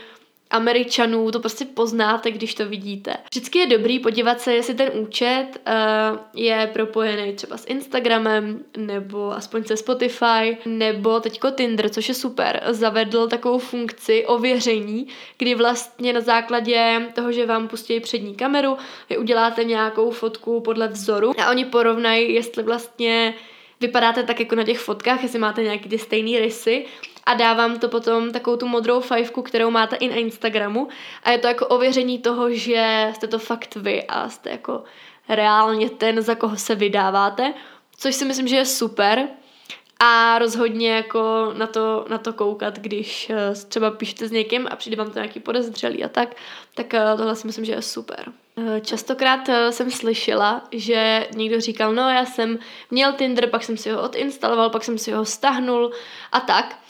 Američanů, 0.53 1.31
to 1.31 1.41
prostě 1.41 1.65
poznáte, 1.65 2.31
když 2.31 2.55
to 2.55 2.69
vidíte. 2.69 3.15
Vždycky 3.31 3.59
je 3.59 3.67
dobrý 3.67 3.99
podívat 3.99 4.41
se, 4.41 4.55
jestli 4.55 4.75
ten 4.75 4.91
účet 4.95 5.47
uh, 5.67 6.19
je 6.35 6.71
propojený 6.73 7.33
třeba 7.33 7.57
s 7.57 7.67
Instagramem, 7.67 8.61
nebo 8.77 9.33
aspoň 9.33 9.65
se 9.65 9.77
Spotify, 9.77 10.57
nebo 10.67 11.21
teďko 11.21 11.51
Tinder, 11.51 11.89
což 11.89 12.09
je 12.09 12.15
super, 12.15 12.63
zavedl 12.71 13.29
takovou 13.29 13.59
funkci 13.59 14.27
ověření, 14.27 15.07
kdy 15.39 15.55
vlastně 15.55 16.13
na 16.13 16.21
základě 16.21 17.07
toho, 17.15 17.33
že 17.33 17.47
vám 17.47 17.69
pustí 17.69 18.01
přední 18.01 18.35
kameru, 18.35 18.77
vy 19.11 19.19
uděláte 19.19 19.65
nějakou 19.65 20.11
fotku 20.11 20.61
podle 20.61 20.89
vzoru 20.89 21.33
a 21.41 21.51
oni 21.51 21.65
porovnají, 21.65 22.35
jestli 22.35 22.63
vlastně 22.63 23.35
vypadáte 23.81 24.23
tak 24.23 24.41
jako 24.41 24.55
na 24.55 24.65
těch 24.65 24.79
fotkách, 24.79 25.23
jestli 25.23 25.39
máte 25.39 25.63
nějaký 25.63 25.89
ty 25.89 25.99
stejné 25.99 26.41
rysy 26.41 26.87
a 27.25 27.35
dávám 27.35 27.79
to 27.79 27.89
potom 27.89 28.33
takovou 28.33 28.57
tu 28.57 28.69
modrou 28.69 29.01
fajfku, 29.01 29.43
kterou 29.43 29.71
máte 29.71 29.97
i 29.97 30.09
na 30.09 30.15
Instagramu 30.15 30.89
a 31.23 31.31
je 31.31 31.39
to 31.39 31.47
jako 31.47 31.67
ověření 31.67 32.19
toho, 32.19 32.51
že 32.51 33.11
jste 33.15 33.27
to 33.27 33.39
fakt 33.39 33.77
vy 33.77 34.05
a 34.05 34.29
jste 34.29 34.51
jako 34.51 34.83
reálně 35.29 35.91
ten, 35.91 36.23
za 36.23 36.35
koho 36.35 36.57
se 36.57 36.75
vydáváte, 36.75 37.55
což 37.97 38.15
si 38.15 38.25
myslím, 38.25 38.49
že 38.49 38.57
je 38.57 38.67
super 38.67 39.29
a 40.05 40.39
rozhodně 40.39 40.91
jako 40.91 41.53
na 41.57 41.67
to, 41.67 42.07
na 42.09 42.19
to 42.19 42.33
koukat, 42.33 42.79
když 42.79 43.31
eh, 43.31 43.55
třeba 43.69 43.91
píšete 43.91 44.29
s 44.29 44.31
někým 44.31 44.69
a 44.71 44.77
přijde 44.77 44.97
vám 44.97 45.11
to 45.11 45.19
nějaký 45.19 45.41
podezřelý 45.41 46.05
a 46.05 46.09
tak, 46.09 46.37
tak 46.75 46.95
eh, 46.95 47.01
tohle 47.17 47.37
si 47.37 47.47
myslím, 47.47 47.65
že 47.65 47.73
je 47.73 47.83
super. 47.83 48.33
Eh, 48.59 48.81
častokrát 48.81 49.49
jsem 49.71 49.91
slyšela, 49.91 50.63
že 50.73 51.29
někdo 51.35 51.61
říkal, 51.61 51.95
no 51.95 52.11
já 52.11 52.25
jsem 52.25 52.59
měl 52.91 53.13
Tinder, 53.13 53.51
pak 53.51 53.63
jsem 53.63 53.77
si 53.77 53.91
ho 53.91 54.03
odinstaloval, 54.03 54.71
pak 54.71 54.85
jsem 54.85 54.99
si 54.99 55.13
ho 55.13 55.25
stahnul 55.25 55.93
a 56.33 56.41
tak. 56.41 56.82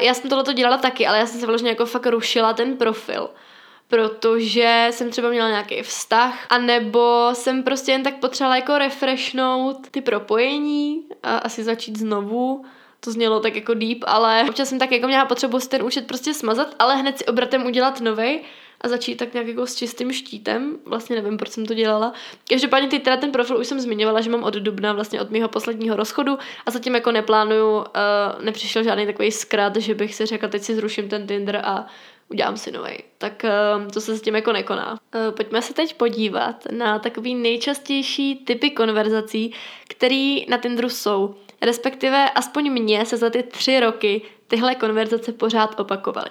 Já 0.00 0.14
jsem 0.14 0.30
tohle 0.30 0.54
dělala 0.54 0.78
taky, 0.78 1.06
ale 1.06 1.18
já 1.18 1.26
jsem 1.26 1.40
se 1.40 1.46
vlastně 1.46 1.68
jako 1.70 1.86
fakt 1.86 2.06
rušila 2.06 2.52
ten 2.52 2.76
profil 2.76 3.30
protože 3.88 4.88
jsem 4.90 5.10
třeba 5.10 5.30
měla 5.30 5.48
nějaký 5.48 5.82
vztah, 5.82 6.46
anebo 6.50 7.30
jsem 7.32 7.62
prostě 7.62 7.92
jen 7.92 8.02
tak 8.02 8.18
potřebovala 8.18 8.56
jako 8.56 8.78
refreshnout 8.78 9.90
ty 9.90 10.00
propojení 10.00 11.04
a 11.22 11.38
asi 11.38 11.64
začít 11.64 11.98
znovu. 11.98 12.64
To 13.00 13.12
znělo 13.12 13.40
tak 13.40 13.56
jako 13.56 13.74
deep, 13.74 13.98
ale 14.06 14.44
občas 14.48 14.68
jsem 14.68 14.78
tak 14.78 14.92
jako 14.92 15.06
měla 15.06 15.24
potřebu 15.24 15.60
si 15.60 15.68
ten 15.68 15.82
účet 15.82 16.06
prostě 16.06 16.34
smazat, 16.34 16.74
ale 16.78 16.96
hned 16.96 17.18
si 17.18 17.26
obratem 17.26 17.66
udělat 17.66 18.00
novej 18.00 18.42
a 18.80 18.88
začít 18.88 19.16
tak 19.16 19.32
nějak 19.32 19.48
jako 19.48 19.66
s 19.66 19.74
čistým 19.74 20.12
štítem. 20.12 20.78
Vlastně 20.86 21.16
nevím, 21.16 21.36
proč 21.36 21.50
jsem 21.50 21.66
to 21.66 21.74
dělala. 21.74 22.12
Každopádně 22.50 22.88
ty 22.88 22.98
teda 22.98 23.16
ten 23.16 23.32
profil 23.32 23.58
už 23.58 23.66
jsem 23.66 23.80
zmiňovala, 23.80 24.20
že 24.20 24.30
mám 24.30 24.42
od 24.42 24.54
dubna, 24.54 24.92
vlastně 24.92 25.20
od 25.20 25.30
mého 25.30 25.48
posledního 25.48 25.96
rozchodu 25.96 26.38
a 26.66 26.70
zatím 26.70 26.94
jako 26.94 27.12
neplánuju, 27.12 27.76
uh, 27.76 27.84
nepřišel 28.40 28.82
žádný 28.82 29.06
takový 29.06 29.32
zkrat, 29.32 29.76
že 29.76 29.94
bych 29.94 30.14
si 30.14 30.26
řekla, 30.26 30.48
teď 30.48 30.62
si 30.62 30.74
zruším 30.74 31.08
ten 31.08 31.26
Tinder 31.26 31.60
a 31.64 31.86
udělám 32.28 32.56
si 32.56 32.72
nový. 32.72 33.02
Tak 33.18 33.44
uh, 33.44 33.86
to 33.88 34.00
se 34.00 34.16
s 34.16 34.22
tím 34.22 34.34
jako 34.34 34.52
nekoná. 34.52 34.92
Uh, 34.92 35.34
pojďme 35.34 35.62
se 35.62 35.74
teď 35.74 35.94
podívat 35.94 36.64
na 36.70 36.98
takový 36.98 37.34
nejčastější 37.34 38.36
typy 38.36 38.70
konverzací, 38.70 39.54
které 39.88 40.36
na 40.48 40.58
Tinderu 40.58 40.88
jsou. 40.88 41.34
Respektive 41.62 42.30
aspoň 42.30 42.72
mně 42.72 43.06
se 43.06 43.16
za 43.16 43.30
ty 43.30 43.42
tři 43.42 43.80
roky 43.80 44.22
tyhle 44.48 44.74
konverzace 44.74 45.32
pořád 45.32 45.80
opakovaly. 45.80 46.30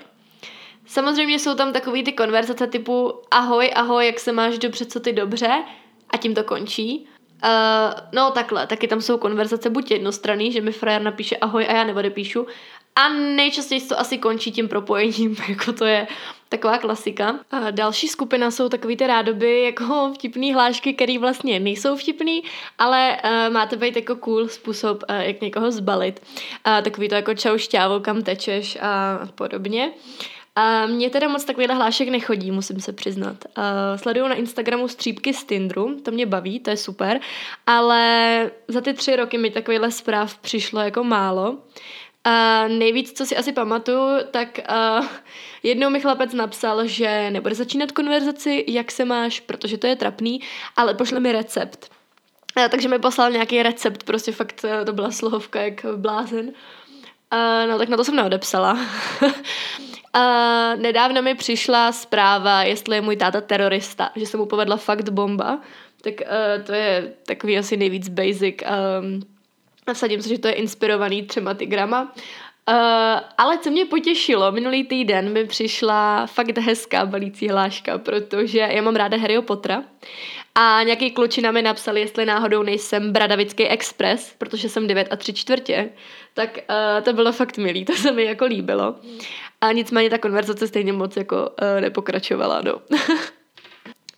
Samozřejmě 0.87 1.39
jsou 1.39 1.55
tam 1.55 1.73
takový 1.73 2.03
ty 2.03 2.13
konverzace 2.13 2.67
typu 2.67 3.13
ahoj, 3.31 3.71
ahoj, 3.75 4.05
jak 4.05 4.19
se 4.19 4.31
máš 4.31 4.57
dobře, 4.57 4.85
co 4.85 4.99
ty 4.99 5.13
dobře 5.13 5.63
a 6.09 6.17
tím 6.17 6.35
to 6.35 6.43
končí. 6.43 7.07
Uh, 7.43 7.99
no 8.13 8.31
takhle, 8.31 8.67
taky 8.67 8.87
tam 8.87 9.01
jsou 9.01 9.17
konverzace 9.17 9.69
buď 9.69 9.91
jednostranný, 9.91 10.51
že 10.51 10.61
mi 10.61 10.71
frajer 10.71 11.01
napíše 11.01 11.37
ahoj 11.37 11.67
a 11.69 11.73
já 11.73 11.83
neodepíšu, 11.83 12.47
a 12.97 13.09
nejčastěji 13.09 13.81
to 13.81 13.99
asi 13.99 14.17
končí 14.17 14.51
tím 14.51 14.67
propojením, 14.67 15.35
jako 15.49 15.73
to 15.73 15.85
je 15.85 16.07
taková 16.49 16.77
klasika. 16.77 17.39
A 17.51 17.71
další 17.71 18.07
skupina 18.07 18.51
jsou 18.51 18.69
takový 18.69 18.97
ty 18.97 19.07
rádoby 19.07 19.61
jako 19.61 20.13
vtipný 20.15 20.53
hlášky, 20.53 20.93
které 20.93 21.19
vlastně 21.19 21.59
nejsou 21.59 21.95
vtipný, 21.95 22.43
ale 22.77 23.17
uh, 23.23 23.53
máte 23.53 23.75
být 23.75 23.95
jako 23.95 24.15
cool 24.15 24.47
způsob, 24.47 25.03
uh, 25.09 25.15
jak 25.15 25.41
někoho 25.41 25.71
zbalit. 25.71 26.21
Uh, 26.67 26.83
takový 26.83 27.09
to 27.09 27.15
jako 27.15 27.33
čau 27.33 27.57
šťávo, 27.57 27.99
kam 27.99 28.21
tečeš 28.21 28.77
a 28.81 29.19
podobně. 29.35 29.91
A 30.57 30.85
mně 30.85 31.09
teda 31.09 31.27
moc 31.27 31.45
takovýhle 31.45 31.75
hlášek 31.75 32.09
nechodí, 32.09 32.51
musím 32.51 32.79
se 32.79 32.93
přiznat. 32.93 33.35
Uh, 33.57 33.63
sleduju 33.95 34.27
na 34.27 34.35
Instagramu 34.35 34.87
střípky 34.87 35.33
z 35.33 35.43
Tindru, 35.43 35.99
to 35.99 36.11
mě 36.11 36.25
baví, 36.25 36.59
to 36.59 36.69
je 36.69 36.77
super, 36.77 37.19
ale 37.67 38.51
za 38.67 38.81
ty 38.81 38.93
tři 38.93 39.15
roky 39.15 39.37
mi 39.37 39.49
takovýhle 39.49 39.91
zpráv 39.91 40.37
přišlo 40.37 40.79
jako 40.79 41.03
málo. 41.03 41.57
A 42.23 42.67
nejvíc, 42.67 43.11
co 43.17 43.25
si 43.25 43.37
asi 43.37 43.53
pamatuju, 43.53 43.99
tak 44.31 44.59
uh, 44.99 45.05
jednou 45.63 45.89
mi 45.89 46.01
chlapec 46.01 46.33
napsal, 46.33 46.87
že 46.87 47.31
nebude 47.31 47.55
začínat 47.55 47.91
konverzaci, 47.91 48.65
jak 48.67 48.91
se 48.91 49.05
máš, 49.05 49.39
protože 49.39 49.77
to 49.77 49.87
je 49.87 49.95
trapný, 49.95 50.41
ale 50.75 50.93
pošle 50.93 51.19
mi 51.19 51.31
recept. 51.31 51.91
Uh, 52.57 52.67
takže 52.67 52.87
mi 52.87 52.99
poslal 52.99 53.31
nějaký 53.31 53.63
recept, 53.63 54.03
prostě 54.03 54.31
fakt 54.31 54.61
uh, 54.63 54.85
to 54.85 54.93
byla 54.93 55.11
slohovka 55.11 55.61
jak 55.61 55.85
blázen. 55.95 56.45
Uh, 57.33 57.69
no 57.69 57.77
tak 57.77 57.89
na 57.89 57.97
to 57.97 58.03
jsem 58.03 58.15
neodepsala. 58.15 58.79
uh, 60.17 60.81
nedávno 60.81 61.21
mi 61.21 61.35
přišla 61.35 61.91
zpráva, 61.91 62.63
jestli 62.63 62.95
je 62.95 63.01
můj 63.01 63.15
táta 63.15 63.41
terorista, 63.41 64.09
že 64.15 64.25
se 64.25 64.37
mu 64.37 64.45
povedla 64.45 64.77
fakt 64.77 65.09
bomba. 65.09 65.61
Tak 66.01 66.13
uh, 66.21 66.63
to 66.63 66.73
je 66.73 67.13
takový 67.25 67.57
asi 67.57 67.77
nejvíc 67.77 68.09
basic 68.09 68.55
um, 68.61 69.21
a 69.87 69.93
vsadím 69.93 70.21
se, 70.21 70.29
že 70.29 70.37
to 70.37 70.47
je 70.47 70.53
inspirovaný 70.53 71.23
třema 71.23 71.53
tygrama. 71.53 72.01
Uh, 72.69 72.75
ale 73.37 73.57
co 73.57 73.69
mě 73.69 73.85
potěšilo, 73.85 74.51
minulý 74.51 74.83
týden 74.83 75.33
mi 75.33 75.45
přišla 75.45 76.27
fakt 76.27 76.57
hezká 76.57 77.05
balící 77.05 77.49
hláška, 77.49 77.97
protože 77.97 78.59
já 78.59 78.81
mám 78.81 78.95
ráda 78.95 79.17
Harryho 79.17 79.41
Pottera 79.41 79.83
a 80.59 80.83
nějaký 80.83 81.11
klučina 81.11 81.51
mi 81.51 81.61
napsali, 81.61 82.01
jestli 82.01 82.25
náhodou 82.25 82.63
nejsem 82.63 83.11
Bradavický 83.11 83.67
Express, 83.67 84.33
protože 84.37 84.69
jsem 84.69 84.87
9 84.87 85.07
a 85.11 85.15
3 85.15 85.33
čtvrtě, 85.33 85.89
tak 86.33 86.57
uh, 86.69 87.03
to 87.03 87.13
bylo 87.13 87.31
fakt 87.31 87.57
milý, 87.57 87.85
to 87.85 87.93
se 87.93 88.11
mi 88.11 88.23
jako 88.23 88.45
líbilo. 88.45 88.95
A 89.61 89.71
nicméně 89.71 90.09
ta 90.09 90.17
konverzace 90.17 90.67
stejně 90.67 90.93
moc 90.93 91.17
jako 91.17 91.35
uh, 91.35 91.81
nepokračovala, 91.81 92.61
no. 92.61 92.81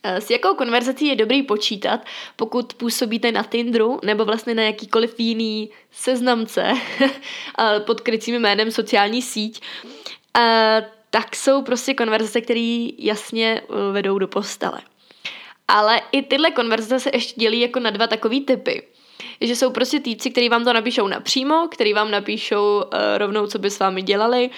Eh, 0.02 0.20
s 0.20 0.30
jakou 0.30 0.54
konverzací 0.54 1.06
je 1.06 1.16
dobrý 1.16 1.42
počítat, 1.42 2.00
pokud 2.36 2.74
působíte 2.74 3.32
na 3.32 3.42
Tinderu 3.42 4.00
nebo 4.04 4.24
vlastně 4.24 4.54
na 4.54 4.62
jakýkoliv 4.62 5.14
jiný 5.18 5.70
seznamce 5.90 6.72
pod 7.86 8.00
krycím 8.00 8.34
jménem 8.34 8.70
sociální 8.70 9.22
síť, 9.22 9.60
eh, 10.38 10.90
tak 11.10 11.36
jsou 11.36 11.62
prostě 11.62 11.94
konverzace, 11.94 12.40
které 12.40 12.86
jasně 12.98 13.62
vedou 13.92 14.18
do 14.18 14.28
postele. 14.28 14.80
Ale 15.68 16.00
i 16.12 16.22
tyhle 16.22 16.50
konverzace 16.50 17.00
se 17.00 17.10
ještě 17.12 17.40
dělí 17.40 17.60
jako 17.60 17.80
na 17.80 17.90
dva 17.90 18.06
takové 18.06 18.40
typy. 18.40 18.82
Že 19.40 19.56
jsou 19.56 19.70
prostě 19.70 20.00
týpci, 20.00 20.30
kteří 20.30 20.48
vám 20.48 20.64
to 20.64 20.72
napíšou 20.72 21.06
napřímo, 21.08 21.68
který 21.70 21.92
vám 21.92 22.10
napíšou 22.10 22.84
rovnou, 23.16 23.46
co 23.46 23.58
by 23.58 23.70
s 23.70 23.78
vámi 23.78 24.02
dělali, 24.02 24.50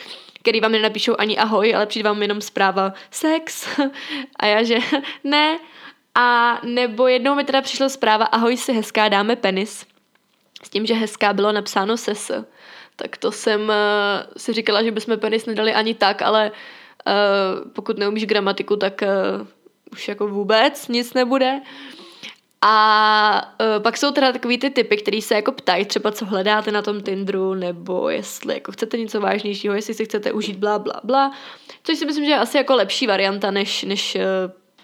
který 0.43 0.61
vám 0.61 0.73
nenapíšou 0.73 1.15
ani 1.19 1.39
ahoj, 1.39 1.75
ale 1.75 1.87
přijde 1.87 2.09
vám 2.09 2.23
jenom 2.23 2.41
zpráva 2.41 2.93
sex 3.11 3.69
a 4.37 4.47
já 4.47 4.63
že 4.63 4.79
ne. 5.25 5.59
A 6.15 6.59
nebo 6.65 7.09
jednou 7.09 7.35
mi 7.35 7.45
teda 7.45 7.63
přišla 7.63 7.89
zpráva 7.89 8.25
ahoj 8.25 8.57
si 8.57 8.73
hezká, 8.73 9.09
dáme 9.09 9.37
penis. 9.37 9.87
S 10.63 10.71
tím, 10.71 10.87
že 10.87 10.95
hezká 10.95 11.33
bylo 11.33 11.53
napsáno 11.53 11.97
ses. 11.97 12.31
Tak 12.97 13.17
to 13.17 13.33
jsem 13.33 13.61
uh, 13.61 13.75
si 14.37 14.53
říkala, 14.53 14.83
že 14.83 14.91
bychom 14.91 15.19
penis 15.19 15.47
nedali 15.47 15.75
ani 15.75 15.95
tak, 15.95 16.23
ale 16.23 16.51
uh, 16.51 17.71
pokud 17.73 17.99
neumíš 17.99 18.27
gramatiku, 18.27 18.77
tak 18.77 19.03
uh, 19.03 19.47
už 19.93 20.09
jako 20.09 20.29
vůbec 20.29 20.89
nic 20.89 21.15
nebude. 21.15 21.61
A 22.65 23.55
uh, 23.61 23.83
pak 23.83 23.97
jsou 23.97 24.11
teda 24.11 24.33
takový 24.33 24.59
ty 24.59 24.71
typy, 24.71 24.97
který 24.97 25.23
se 25.23 25.35
jako 25.35 25.53
ptají 25.53 25.85
třeba, 25.85 26.13
co 26.13 26.25
hledáte 26.25 26.73
na 26.73 26.83
tom 26.83 27.01
Tinderu, 27.01 27.55
nebo 27.55 28.09
jestli 28.09 28.55
jako 28.55 28.73
chcete 28.73 28.99
něco 28.99 29.21
vážnějšího, 29.21 29.75
jestli 29.75 29.95
si 29.95 30.05
chcete 30.05 30.33
užít 30.33 30.57
bla, 30.57 30.79
bla, 30.79 31.01
bla. 31.05 31.33
Což 31.83 31.99
si 31.99 32.07
myslím, 32.07 32.25
že 32.25 32.31
je 32.31 32.39
asi 32.39 32.57
jako 32.57 32.75
lepší 32.75 33.07
varianta, 33.07 33.51
než, 33.51 33.83
než 33.83 34.15
uh, 34.15 34.21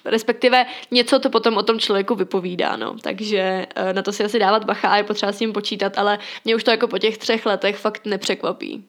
respektive 0.04 0.66
něco 0.90 1.18
to 1.18 1.30
potom 1.30 1.56
o 1.56 1.62
tom 1.62 1.78
člověku 1.78 2.14
vypovídá, 2.14 2.76
no. 2.76 2.96
Takže 3.02 3.66
uh, 3.76 3.92
na 3.92 4.02
to 4.02 4.12
si 4.12 4.24
asi 4.24 4.38
dávat 4.38 4.64
bacha 4.64 4.88
a 4.88 4.96
je 4.96 5.04
potřeba 5.04 5.32
s 5.32 5.40
ním 5.40 5.52
počítat, 5.52 5.98
ale 5.98 6.18
mě 6.44 6.56
už 6.56 6.64
to 6.64 6.70
jako 6.70 6.88
po 6.88 6.98
těch 6.98 7.18
třech 7.18 7.46
letech 7.46 7.76
fakt 7.76 8.06
nepřekvapí. 8.06 8.84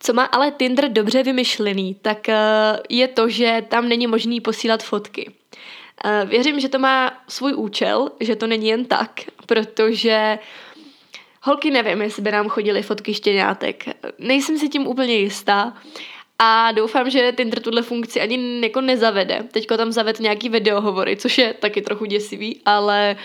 Co 0.00 0.12
má 0.12 0.24
ale 0.24 0.50
Tinder 0.50 0.92
dobře 0.92 1.22
vymyšlený, 1.22 1.94
tak 1.94 2.28
je 2.88 3.08
to, 3.08 3.28
že 3.28 3.62
tam 3.68 3.88
není 3.88 4.06
možný 4.06 4.40
posílat 4.40 4.82
fotky. 4.82 5.32
Uh, 6.04 6.30
věřím, 6.30 6.60
že 6.60 6.68
to 6.68 6.78
má 6.78 7.24
svůj 7.28 7.54
účel, 7.54 8.10
že 8.20 8.36
to 8.36 8.46
není 8.46 8.68
jen 8.68 8.84
tak, 8.84 9.20
protože 9.46 10.38
holky 11.42 11.70
nevím, 11.70 12.02
jestli 12.02 12.22
by 12.22 12.30
nám 12.32 12.48
chodily 12.48 12.82
fotky 12.82 13.14
štěňátek. 13.14 13.84
Nejsem 14.18 14.58
si 14.58 14.68
tím 14.68 14.86
úplně 14.86 15.14
jistá. 15.14 15.76
A 16.38 16.72
doufám, 16.72 17.10
že 17.10 17.32
Tinder 17.32 17.60
tuhle 17.60 17.82
funkci 17.82 18.20
ani 18.20 18.60
jako 18.62 18.80
nezavede. 18.80 19.42
Teďko 19.52 19.76
tam 19.76 19.92
zaved 19.92 20.20
nějaký 20.20 20.48
videohovory, 20.48 21.16
což 21.16 21.38
je 21.38 21.54
taky 21.54 21.82
trochu 21.82 22.04
děsivý, 22.04 22.60
ale 22.66 23.16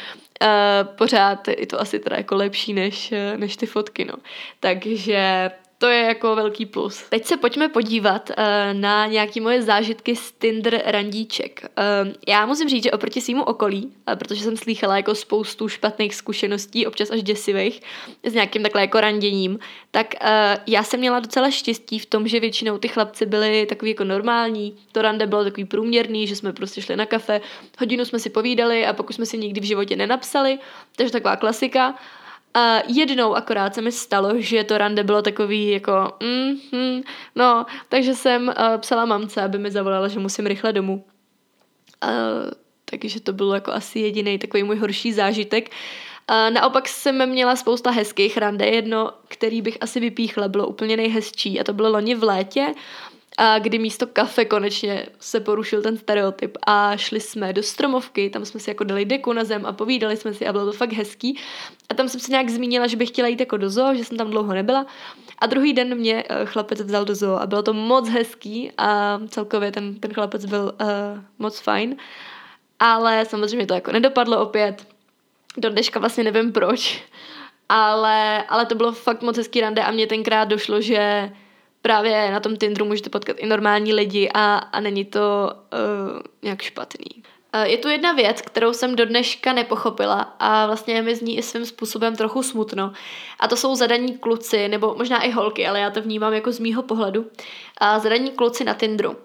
uh, 0.42 0.96
pořád 0.96 1.48
je 1.48 1.68
to 1.68 1.82
asi 1.82 2.00
teda 2.00 2.16
jako 2.16 2.36
lepší 2.36 2.74
než, 2.74 3.14
než 3.36 3.56
ty 3.56 3.66
fotky, 3.66 4.06
no. 4.06 4.14
Takže 4.60 5.52
to 5.80 5.88
je 5.88 6.04
jako 6.04 6.36
velký 6.36 6.66
plus. 6.66 7.04
Teď 7.10 7.26
se 7.26 7.38
pojďme 7.38 7.70
podívat 7.70 8.30
uh, 8.30 8.36
na 8.74 9.08
nějaké 9.08 9.42
moje 9.42 9.62
zážitky 9.62 10.16
z 10.16 10.32
Tinder 10.32 10.82
randíček. 10.86 11.62
Uh, 12.06 12.14
já 12.28 12.46
musím 12.46 12.70
říct, 12.70 12.84
že 12.84 12.92
oproti 12.92 13.22
svýmu 13.22 13.44
okolí, 13.44 13.86
uh, 13.86 14.16
protože 14.16 14.44
jsem 14.44 14.58
slýchala 14.58 14.98
jako 14.98 15.16
spoustu 15.16 15.68
špatných 15.68 16.16
zkušeností, 16.16 16.88
občas 16.88 17.12
až 17.12 17.24
děsivých, 17.24 17.82
s 18.24 18.34
nějakým 18.34 18.64
takhle 18.64 18.82
jako 18.82 19.00
randěním, 19.00 19.60
tak 19.92 20.14
uh, 20.22 20.28
já 20.68 20.84
jsem 20.84 21.00
měla 21.00 21.20
docela 21.20 21.52
štěstí 21.52 22.00
v 22.00 22.06
tom, 22.06 22.28
že 22.28 22.40
většinou 22.40 22.78
ty 22.78 22.88
chlapci 22.88 23.26
byli 23.26 23.66
takový 23.66 23.92
jako 23.92 24.04
normální, 24.04 24.76
to 24.92 25.02
rande 25.02 25.28
bylo 25.28 25.44
takový 25.44 25.66
průměrný, 25.66 26.28
že 26.28 26.36
jsme 26.36 26.54
prostě 26.54 26.82
šli 26.82 26.96
na 26.96 27.06
kafe, 27.06 27.42
hodinu 27.80 28.06
jsme 28.06 28.20
si 28.20 28.30
povídali 28.30 28.86
a 28.86 28.94
pokud 28.94 29.14
jsme 29.14 29.26
si 29.26 29.38
nikdy 29.38 29.62
v 29.62 29.68
životě 29.68 29.96
nenapsali, 29.96 30.60
takže 30.96 31.12
taková 31.12 31.36
klasika. 31.36 31.96
A 32.54 32.82
jednou 32.88 33.36
akorát 33.36 33.76
se 33.76 33.82
mi 33.82 33.92
stalo, 33.92 34.34
že 34.38 34.64
to 34.64 34.78
rande 34.78 35.04
bylo 35.04 35.22
takový 35.22 35.70
jako 35.70 36.12
mm, 36.24 36.80
mm, 36.80 37.02
no, 37.36 37.66
takže 37.90 38.16
jsem 38.16 38.48
uh, 38.48 38.78
psala 38.78 39.06
mamce, 39.06 39.42
aby 39.42 39.58
mi 39.58 39.72
zavolala, 39.72 40.08
že 40.08 40.20
musím 40.20 40.46
rychle 40.46 40.74
domů. 40.74 41.06
Uh, 42.04 42.12
takže 42.86 43.20
to 43.20 43.34
bylo 43.34 43.54
jako 43.54 43.72
asi 43.72 44.00
jediný 44.00 44.40
takový 44.40 44.64
můj 44.64 44.76
horší 44.76 45.14
zážitek. 45.14 45.70
Uh, 46.32 46.54
naopak 46.54 46.88
jsem 46.88 47.30
měla 47.30 47.56
spousta 47.56 47.92
hezkých 47.92 48.38
rande. 48.38 48.66
Jedno, 48.66 49.12
který 49.28 49.62
bych 49.62 49.78
asi 49.82 50.00
vypíchla, 50.00 50.48
bylo 50.48 50.68
úplně 50.68 50.98
nejhezčí 50.98 51.60
a 51.60 51.64
to 51.64 51.74
bylo 51.74 51.90
loni 51.90 52.16
v 52.16 52.24
létě. 52.24 52.74
A 53.42 53.60
kdy 53.60 53.80
místo 53.80 54.08
kafe 54.08 54.46
konečně 54.46 55.06
se 55.20 55.40
porušil 55.40 55.82
ten 55.82 55.98
stereotyp 55.98 56.58
a 56.68 56.98
šli 56.98 57.20
jsme 57.20 57.54
do 57.54 57.64
stromovky, 57.64 58.30
tam 58.30 58.46
jsme 58.46 58.60
si 58.60 58.70
jako 58.70 58.84
dali 58.84 59.06
deku 59.06 59.34
na 59.34 59.44
zem 59.44 59.66
a 59.66 59.74
povídali 59.74 60.18
jsme 60.18 60.34
si 60.34 60.48
a 60.48 60.52
bylo 60.52 60.66
to 60.66 60.72
fakt 60.72 60.94
hezký. 60.94 61.40
A 61.90 61.94
tam 61.94 62.10
jsem 62.10 62.20
se 62.20 62.32
nějak 62.32 62.50
zmínila, 62.50 62.88
že 62.88 62.98
bych 62.98 63.10
chtěla 63.10 63.28
jít 63.28 63.40
jako 63.40 63.58
do 63.58 63.70
zoo, 63.70 63.96
že 63.96 64.06
jsem 64.06 64.18
tam 64.18 64.30
dlouho 64.30 64.54
nebyla. 64.54 64.86
A 65.40 65.46
druhý 65.46 65.74
den 65.74 65.96
mě 65.96 66.24
uh, 66.24 66.46
chlapec 66.46 66.82
vzal 66.82 67.06
do 67.06 67.16
zoo 67.16 67.36
a 67.36 67.48
bylo 67.48 67.64
to 67.64 67.74
moc 67.74 68.10
hezký 68.10 68.72
a 68.78 69.20
celkově 69.28 69.72
ten, 69.72 69.96
ten 70.00 70.14
chlapec 70.14 70.46
byl 70.46 70.76
uh, 70.82 70.88
moc 71.40 71.60
fajn. 71.60 71.96
Ale 72.80 73.26
samozřejmě 73.26 73.66
to 73.66 73.74
jako 73.74 73.92
nedopadlo 73.92 74.42
opět. 74.42 74.88
Do 75.58 75.70
dneška 75.70 76.00
vlastně 76.00 76.24
nevím 76.24 76.52
proč. 76.52 77.04
Ale, 77.70 78.44
ale 78.44 78.66
to 78.66 78.76
bylo 78.76 78.92
fakt 78.92 79.22
moc 79.22 79.38
hezký 79.38 79.62
rande 79.62 79.84
a 79.84 79.92
mě 79.92 80.08
tenkrát 80.08 80.46
došlo, 80.46 80.82
že 80.82 81.32
právě 81.82 82.32
na 82.32 82.40
tom 82.40 82.58
Tinderu 82.58 82.86
můžete 82.86 83.10
potkat 83.10 83.38
i 83.40 83.46
normální 83.46 83.94
lidi 83.94 84.30
a, 84.34 84.56
a 84.56 84.80
není 84.80 85.06
to 85.06 85.52
uh, 85.74 86.22
nějak 86.42 86.62
špatný. 86.62 87.24
Uh, 87.56 87.62
je 87.62 87.78
tu 87.78 87.88
jedna 87.88 88.14
věc, 88.14 88.42
kterou 88.42 88.74
jsem 88.74 88.96
do 88.96 89.06
dneška 89.06 89.54
nepochopila 89.54 90.36
a 90.40 90.66
vlastně 90.66 90.94
je 90.94 91.02
mi 91.02 91.16
z 91.16 91.22
ní 91.22 91.38
i 91.38 91.44
svým 91.44 91.66
způsobem 91.66 92.16
trochu 92.16 92.44
smutno. 92.44 92.94
A 93.40 93.48
to 93.48 93.58
jsou 93.58 93.76
zadaní 93.76 94.18
kluci, 94.18 94.68
nebo 94.68 94.96
možná 94.98 95.22
i 95.22 95.32
holky, 95.32 95.68
ale 95.68 95.80
já 95.80 95.90
to 95.90 96.02
vnímám 96.02 96.34
jako 96.34 96.52
z 96.52 96.60
mýho 96.60 96.84
pohledu. 96.84 97.22
Uh, 97.22 98.00
zadaní 98.00 98.32
kluci 98.32 98.64
na 98.64 98.74
Tinderu. 98.74 99.16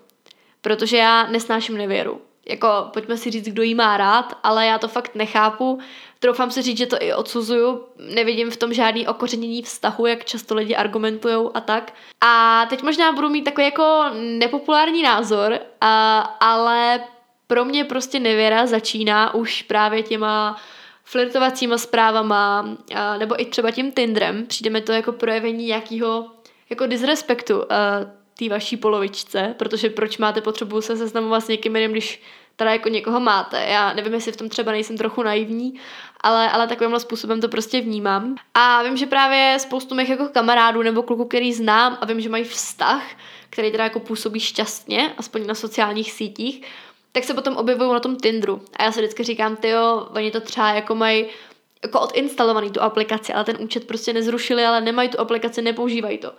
Protože 0.60 0.96
já 0.96 1.26
nesnáším 1.26 1.76
nevěru. 1.76 2.20
Jako, 2.46 2.68
pojďme 2.92 3.16
si 3.16 3.30
říct, 3.30 3.48
kdo 3.48 3.62
jí 3.62 3.74
má 3.74 3.96
rád, 3.96 4.38
ale 4.42 4.66
já 4.66 4.78
to 4.78 4.88
fakt 4.88 5.14
nechápu. 5.14 5.78
Troufám 6.18 6.50
si 6.50 6.62
říct, 6.62 6.78
že 6.78 6.86
to 6.86 6.96
i 7.00 7.14
odsuzuju. 7.14 7.84
Nevidím 8.14 8.50
v 8.50 8.56
tom 8.56 8.72
žádný 8.72 9.08
okořenění 9.08 9.62
vztahu, 9.62 10.06
jak 10.06 10.24
často 10.24 10.54
lidi 10.54 10.76
argumentují 10.76 11.50
a 11.54 11.60
tak. 11.60 11.94
A 12.20 12.66
teď 12.70 12.82
možná 12.82 13.12
budu 13.12 13.28
mít 13.28 13.42
takový 13.42 13.64
jako 13.64 14.04
nepopulární 14.14 15.02
názor, 15.02 15.58
a, 15.80 16.18
ale 16.40 17.00
pro 17.46 17.64
mě 17.64 17.84
prostě 17.84 18.20
nevěra 18.20 18.66
začíná 18.66 19.34
už 19.34 19.62
právě 19.62 20.02
těma 20.02 20.56
flirtovacíma 21.04 21.78
zprávama, 21.78 22.68
a, 22.94 23.18
nebo 23.18 23.40
i 23.40 23.44
třeba 23.44 23.70
tím 23.70 23.92
Tinderem. 23.92 24.46
Přijde 24.46 24.70
mi 24.70 24.80
to 24.80 24.92
jako 24.92 25.12
projevení 25.12 25.66
nějakého 25.66 26.30
jako 26.70 26.86
disrespektu 26.86 27.62
té 28.38 28.48
vaší 28.48 28.76
polovičce, 28.76 29.54
protože 29.58 29.90
proč 29.90 30.18
máte 30.18 30.40
potřebu 30.40 30.80
se 30.80 30.96
seznamovat 30.96 31.44
s 31.44 31.48
někým 31.48 31.76
jiným, 31.76 31.90
když 31.90 32.22
teda 32.56 32.72
jako 32.72 32.88
někoho 32.88 33.20
máte. 33.20 33.64
Já 33.68 33.92
nevím, 33.92 34.14
jestli 34.14 34.32
v 34.32 34.36
tom 34.36 34.48
třeba 34.48 34.72
nejsem 34.72 34.96
trochu 34.98 35.22
naivní, 35.22 35.80
ale, 36.20 36.50
ale 36.50 36.66
takovýmhle 36.66 37.00
způsobem 37.00 37.40
to 37.40 37.48
prostě 37.48 37.80
vnímám. 37.80 38.36
A 38.54 38.82
vím, 38.82 38.96
že 38.96 39.06
právě 39.06 39.56
spoustu 39.58 39.94
mých 39.94 40.08
jako 40.08 40.28
kamarádů 40.28 40.82
nebo 40.82 41.02
kluků, 41.02 41.24
který 41.24 41.52
znám 41.52 41.98
a 42.00 42.06
vím, 42.06 42.20
že 42.20 42.28
mají 42.28 42.44
vztah, 42.44 43.02
který 43.50 43.70
teda 43.70 43.84
jako 43.84 44.00
působí 44.00 44.40
šťastně, 44.40 45.14
aspoň 45.18 45.46
na 45.46 45.54
sociálních 45.54 46.12
sítích, 46.12 46.66
tak 47.12 47.24
se 47.24 47.34
potom 47.34 47.56
objevují 47.56 47.92
na 47.92 48.00
tom 48.00 48.16
Tinderu. 48.16 48.62
A 48.76 48.84
já 48.84 48.92
si 48.92 49.00
vždycky 49.00 49.24
říkám, 49.24 49.56
ty 49.56 49.68
jo, 49.68 50.08
oni 50.14 50.30
to 50.30 50.40
třeba 50.40 50.70
jako 50.70 50.94
mají 50.94 51.26
jako 51.82 52.00
odinstalovaný 52.00 52.70
tu 52.70 52.82
aplikaci, 52.82 53.32
ale 53.32 53.44
ten 53.44 53.56
účet 53.60 53.86
prostě 53.86 54.12
nezrušili, 54.12 54.64
ale 54.64 54.80
nemají 54.80 55.08
tu 55.08 55.20
aplikaci, 55.20 55.62
nepoužívají 55.62 56.18
to. 56.18 56.32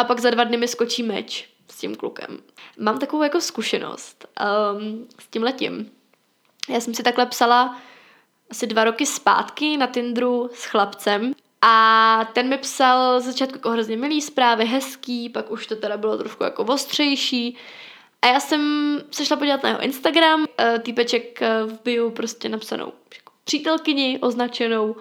A 0.00 0.04
pak 0.04 0.20
za 0.20 0.30
dva 0.30 0.44
dny 0.44 0.56
mi 0.56 0.68
skočí 0.68 1.02
meč 1.02 1.48
s 1.70 1.78
tím 1.78 1.96
klukem. 1.96 2.38
Mám 2.78 2.98
takovou 2.98 3.22
jako 3.22 3.40
zkušenost 3.40 4.26
um, 4.74 5.08
s 5.18 5.26
tím 5.26 5.42
letím. 5.42 5.90
Já 6.68 6.80
jsem 6.80 6.94
si 6.94 7.02
takhle 7.02 7.26
psala 7.26 7.80
asi 8.50 8.66
dva 8.66 8.84
roky 8.84 9.06
zpátky 9.06 9.76
na 9.76 9.86
Tinderu 9.86 10.50
s 10.54 10.64
chlapcem 10.64 11.32
a 11.62 12.30
ten 12.32 12.48
mi 12.48 12.58
psal 12.58 13.20
začátku 13.20 13.56
jako 13.56 13.70
hrozně 13.70 13.96
milý 13.96 14.20
zprávy, 14.20 14.64
hezký, 14.64 15.28
pak 15.28 15.50
už 15.50 15.66
to 15.66 15.76
teda 15.76 15.96
bylo 15.96 16.18
trošku 16.18 16.44
jako 16.44 16.64
ostřejší. 16.64 17.56
A 18.22 18.26
já 18.26 18.40
jsem 18.40 18.62
se 19.10 19.26
šla 19.26 19.36
podívat 19.36 19.62
na 19.62 19.68
jeho 19.68 19.82
Instagram, 19.82 20.46
eh, 20.58 20.78
týpeček 20.78 21.42
eh, 21.42 21.64
v 21.64 21.82
bio 21.84 22.10
prostě 22.10 22.48
napsanou 22.48 22.92
jako 23.14 23.32
přítelkyni 23.44 24.18
označenou, 24.22 24.96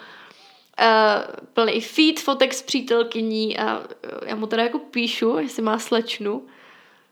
plný 1.53 1.81
feed 1.81 2.19
fotek 2.19 2.53
s 2.53 2.61
přítelkyní 2.61 3.57
a 3.57 3.81
já 4.25 4.35
mu 4.35 4.47
teda 4.47 4.63
jako 4.63 4.79
píšu, 4.79 5.37
jestli 5.37 5.63
má 5.63 5.79
slečnu. 5.79 6.47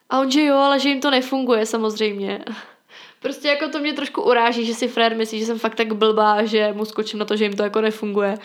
A 0.09 0.19
on, 0.19 0.31
že 0.31 0.43
jo, 0.43 0.55
ale 0.55 0.79
že 0.79 0.89
jim 0.89 1.01
to 1.01 1.11
nefunguje 1.11 1.65
samozřejmě. 1.65 2.45
Prostě 3.19 3.47
jako 3.47 3.69
to 3.69 3.79
mě 3.79 3.93
trošku 3.93 4.21
uráží, 4.21 4.65
že 4.65 4.73
si 4.73 4.87
Fred 4.87 5.17
myslí, 5.17 5.39
že 5.39 5.45
jsem 5.45 5.59
fakt 5.59 5.75
tak 5.75 5.93
blbá, 5.93 6.45
že 6.45 6.73
mu 6.73 6.85
skočím 6.85 7.19
na 7.19 7.25
to, 7.25 7.35
že 7.35 7.45
jim 7.45 7.55
to 7.55 7.63
jako 7.63 7.81
nefunguje. 7.81 8.37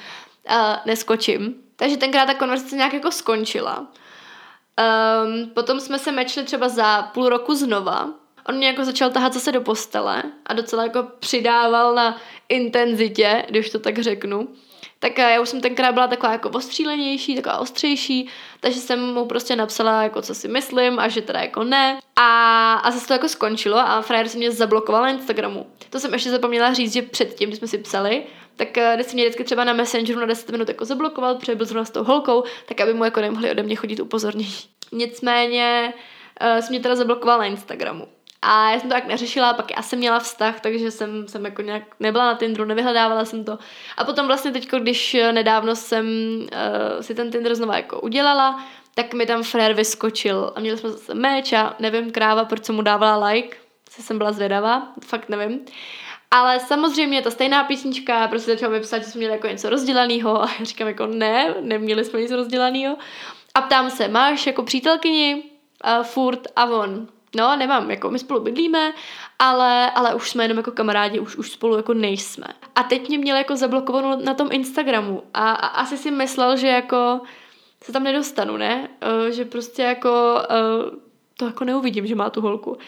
A 0.49 0.83
neskočím. 0.87 1.55
Takže 1.77 1.97
tenkrát 1.97 2.27
ta 2.27 2.35
konverzace 2.35 2.77
nějak 2.77 2.93
jako 2.93 3.11
skončila. 3.11 3.79
Um, 3.79 5.51
potom 5.51 5.81
jsme 5.81 5.99
se 5.99 6.13
mečli 6.13 6.45
třeba 6.45 6.69
za 6.69 7.03
půl 7.03 7.29
roku 7.29 7.55
znova. 7.55 8.11
On 8.49 8.55
mě 8.57 8.67
jako 8.67 8.85
začal 8.85 9.11
tahat 9.11 9.33
zase 9.33 9.53
do 9.53 9.61
postele 9.61 10.23
a 10.47 10.55
docela 10.55 10.83
jako 10.83 11.03
přidával 11.19 11.95
na 11.95 12.17
intenzitě, 12.49 13.45
když 13.49 13.71
to 13.71 13.79
tak 13.79 13.99
řeknu 13.99 14.49
tak 14.99 15.18
já 15.18 15.40
už 15.40 15.49
jsem 15.49 15.61
tenkrát 15.61 15.92
byla 15.92 16.09
taková 16.09 16.33
jako 16.33 16.49
ostřílenější, 16.49 17.37
taková 17.37 17.59
ostřejší, 17.59 18.29
takže 18.61 18.81
jsem 18.81 19.14
mu 19.14 19.27
prostě 19.27 19.57
napsala, 19.57 20.03
jako 20.03 20.23
co 20.23 20.35
si 20.35 20.49
myslím 20.49 20.99
a 20.99 21.09
že 21.09 21.23
teda 21.23 21.40
jako 21.40 21.64
ne. 21.64 22.01
A, 22.16 22.75
a 22.75 22.90
zase 22.90 23.07
to 23.07 23.12
jako 23.12 23.29
skončilo 23.29 23.79
a 23.79 24.03
frajer 24.03 24.29
si 24.29 24.38
mě 24.38 24.51
zablokoval 24.51 25.03
na 25.03 25.09
Instagramu. 25.09 25.66
To 25.90 26.01
jsem 26.01 26.12
ještě 26.12 26.31
zapomněla 26.31 26.73
říct, 26.73 26.92
že 26.92 27.03
předtím, 27.03 27.49
když 27.49 27.59
jsme 27.59 27.68
si 27.68 27.79
psali, 27.79 28.23
tak 28.57 28.79
eh, 28.79 28.92
když 28.95 29.07
si 29.07 29.14
mě 29.14 29.25
vždycky 29.25 29.45
třeba 29.45 29.64
na 29.64 29.73
Messengeru 29.73 30.21
na 30.21 30.27
10 30.27 30.51
minut 30.51 30.68
jako 30.68 30.85
zablokoval, 30.85 31.35
protože 31.35 31.55
byl 31.55 31.66
zrovna 31.66 31.85
s 31.85 31.90
tou 31.90 32.05
holkou, 32.05 32.45
tak 32.66 32.81
aby 32.81 32.95
mu 32.95 33.05
jako 33.05 33.21
nemohli 33.21 33.51
ode 33.51 33.62
mě 33.62 33.77
chodit 33.77 34.01
upozornění. 34.01 34.55
Nicméně 34.92 35.95
uh, 36.42 36.61
si 36.61 36.71
mě 36.71 36.81
teda 36.81 36.95
zablokoval 36.95 37.38
na 37.38 37.45
Instagramu. 37.45 38.09
A 38.43 38.71
já 38.71 38.81
jsem 38.81 38.89
to 38.89 38.95
tak 38.95 39.07
neřešila, 39.07 39.55
pak 39.55 39.77
já 39.77 39.83
jsem 39.83 39.99
měla 39.99 40.19
vztah, 40.19 40.61
takže 40.61 40.91
jsem, 40.91 41.29
jsem 41.29 41.45
jako 41.45 41.63
nějak 41.63 41.83
nebyla 42.01 42.25
na 42.25 42.35
Tinderu, 42.35 42.65
nevyhledávala 42.65 43.25
jsem 43.25 43.45
to. 43.45 43.59
A 43.97 44.05
potom 44.05 44.27
vlastně 44.27 44.51
teď, 44.51 44.71
když 44.71 45.17
nedávno 45.33 45.77
jsem 45.77 46.07
uh, 46.07 47.01
si 47.01 47.15
ten 47.15 47.31
Tinder 47.31 47.55
znova 47.55 47.77
jako 47.77 48.01
udělala, 48.01 48.65
tak 48.95 49.15
mi 49.15 49.27
tam 49.27 49.43
frér 49.43 49.73
vyskočil 49.73 50.53
a 50.57 50.61
měli 50.61 50.79
jsme 50.79 50.91
zase 50.91 51.15
meč 51.15 51.53
a 51.53 51.75
nevím 51.79 52.11
kráva, 52.11 52.45
proč 52.45 52.65
jsem 52.65 52.75
mu 52.75 52.83
dávala 52.83 53.27
like, 53.27 53.57
se 53.91 54.03
jsem 54.03 54.19
byla 54.19 54.33
zvědavá, 54.33 54.93
fakt 55.05 55.29
nevím. 55.29 55.61
Ale 56.31 56.61
samozřejmě 56.61 57.23
ta 57.23 57.31
stejná 57.31 57.65
písnička, 57.65 58.29
prostě 58.29 58.51
začala 58.51 58.73
mi 58.73 58.81
psát, 58.81 58.99
že 58.99 59.05
jsme 59.05 59.19
měli 59.19 59.33
jako 59.33 59.47
něco 59.47 59.71
rozdělaného 59.71 60.43
a 60.43 60.51
já 60.59 60.65
říkám 60.65 60.89
jako 60.89 61.07
ne, 61.07 61.55
neměli 61.61 62.05
jsme 62.05 62.21
nic 62.21 62.31
rozdělaného. 62.31 62.97
A 63.55 63.61
ptám 63.61 63.91
se, 63.91 64.09
máš 64.09 64.47
jako 64.47 64.63
přítelkyni 64.63 65.43
uh, 65.85 66.05
furt 66.05 66.49
a 66.57 66.65
on, 66.65 67.09
No, 67.37 67.57
nemám, 67.57 67.90
jako 67.90 68.11
my 68.11 68.18
spolu 68.18 68.40
bydlíme, 68.40 68.92
ale, 69.38 69.90
ale 69.90 70.14
už 70.14 70.31
jsme 70.31 70.45
jenom 70.45 70.57
jako 70.57 70.71
kamarádi, 70.71 71.21
už, 71.21 71.37
už 71.37 71.51
spolu 71.51 71.77
jako 71.77 71.95
nejsme. 71.95 72.47
A 72.75 72.83
teď 72.83 73.09
mě 73.09 73.18
měl 73.18 73.37
jako 73.37 73.57
zablokovanou 73.57 74.25
na 74.25 74.35
tom 74.35 74.49
Instagramu 74.53 75.23
a, 75.35 75.51
a 75.51 75.66
asi 75.66 75.97
si 75.97 76.11
myslel, 76.11 76.57
že 76.57 76.68
jako 76.68 77.21
se 77.85 77.92
tam 77.92 78.03
nedostanu, 78.03 78.57
ne? 78.57 78.88
Uh, 79.25 79.31
že 79.31 79.45
prostě 79.45 79.83
jako 79.83 80.42
uh, 80.51 80.99
to 81.37 81.47
jako 81.47 81.64
neuvidím, 81.64 82.07
že 82.07 82.14
má 82.14 82.31
tu 82.31 82.40
holku. 82.40 82.79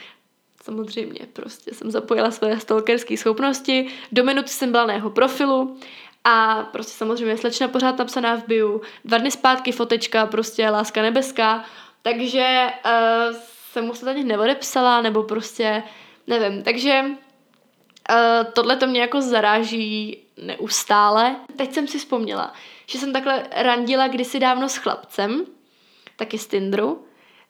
Samozřejmě, 0.63 1.21
prostě 1.33 1.75
jsem 1.75 1.91
zapojila 1.91 2.31
své 2.31 2.61
stalkerské 2.61 3.17
schopnosti, 3.17 3.89
do 4.13 4.25
minuty 4.25 4.49
jsem 4.49 4.73
byla 4.73 4.87
na 4.87 4.95
jeho 4.95 5.11
profilu 5.11 5.77
a 6.25 6.63
prostě 6.73 6.93
samozřejmě 6.93 7.37
slečna 7.37 7.69
pořád 7.69 7.99
napsaná 7.99 8.37
v 8.37 8.47
bio, 8.47 8.81
dva 9.05 9.19
dny 9.19 9.31
zpátky 9.31 9.73
fotečka, 9.73 10.27
prostě 10.27 10.71
láska 10.71 11.03
nebeská, 11.03 11.65
takže 12.03 12.67
uh, 12.85 13.37
jsem 13.75 13.87
mu 13.87 13.95
se 13.95 14.11
ani 14.11 14.25
neodepsala, 14.25 15.03
nebo 15.03 15.23
prostě 15.23 15.83
nevím. 16.27 16.63
Takže 16.63 17.05
uh, 17.05 18.53
tohle 18.53 18.77
to 18.77 18.87
mě 18.87 19.01
jako 19.01 19.21
zaráží 19.21 20.19
neustále. 20.37 21.37
Teď 21.57 21.73
jsem 21.73 21.89
si 21.89 21.99
vzpomněla, 21.99 22.53
že 22.87 22.99
jsem 22.99 23.13
takhle 23.13 23.43
randila 23.57 24.09
kdysi 24.09 24.41
dávno 24.41 24.69
s 24.69 24.77
chlapcem, 24.77 25.47
taky 26.17 26.39
z 26.39 26.47
Tinderu. 26.47 27.05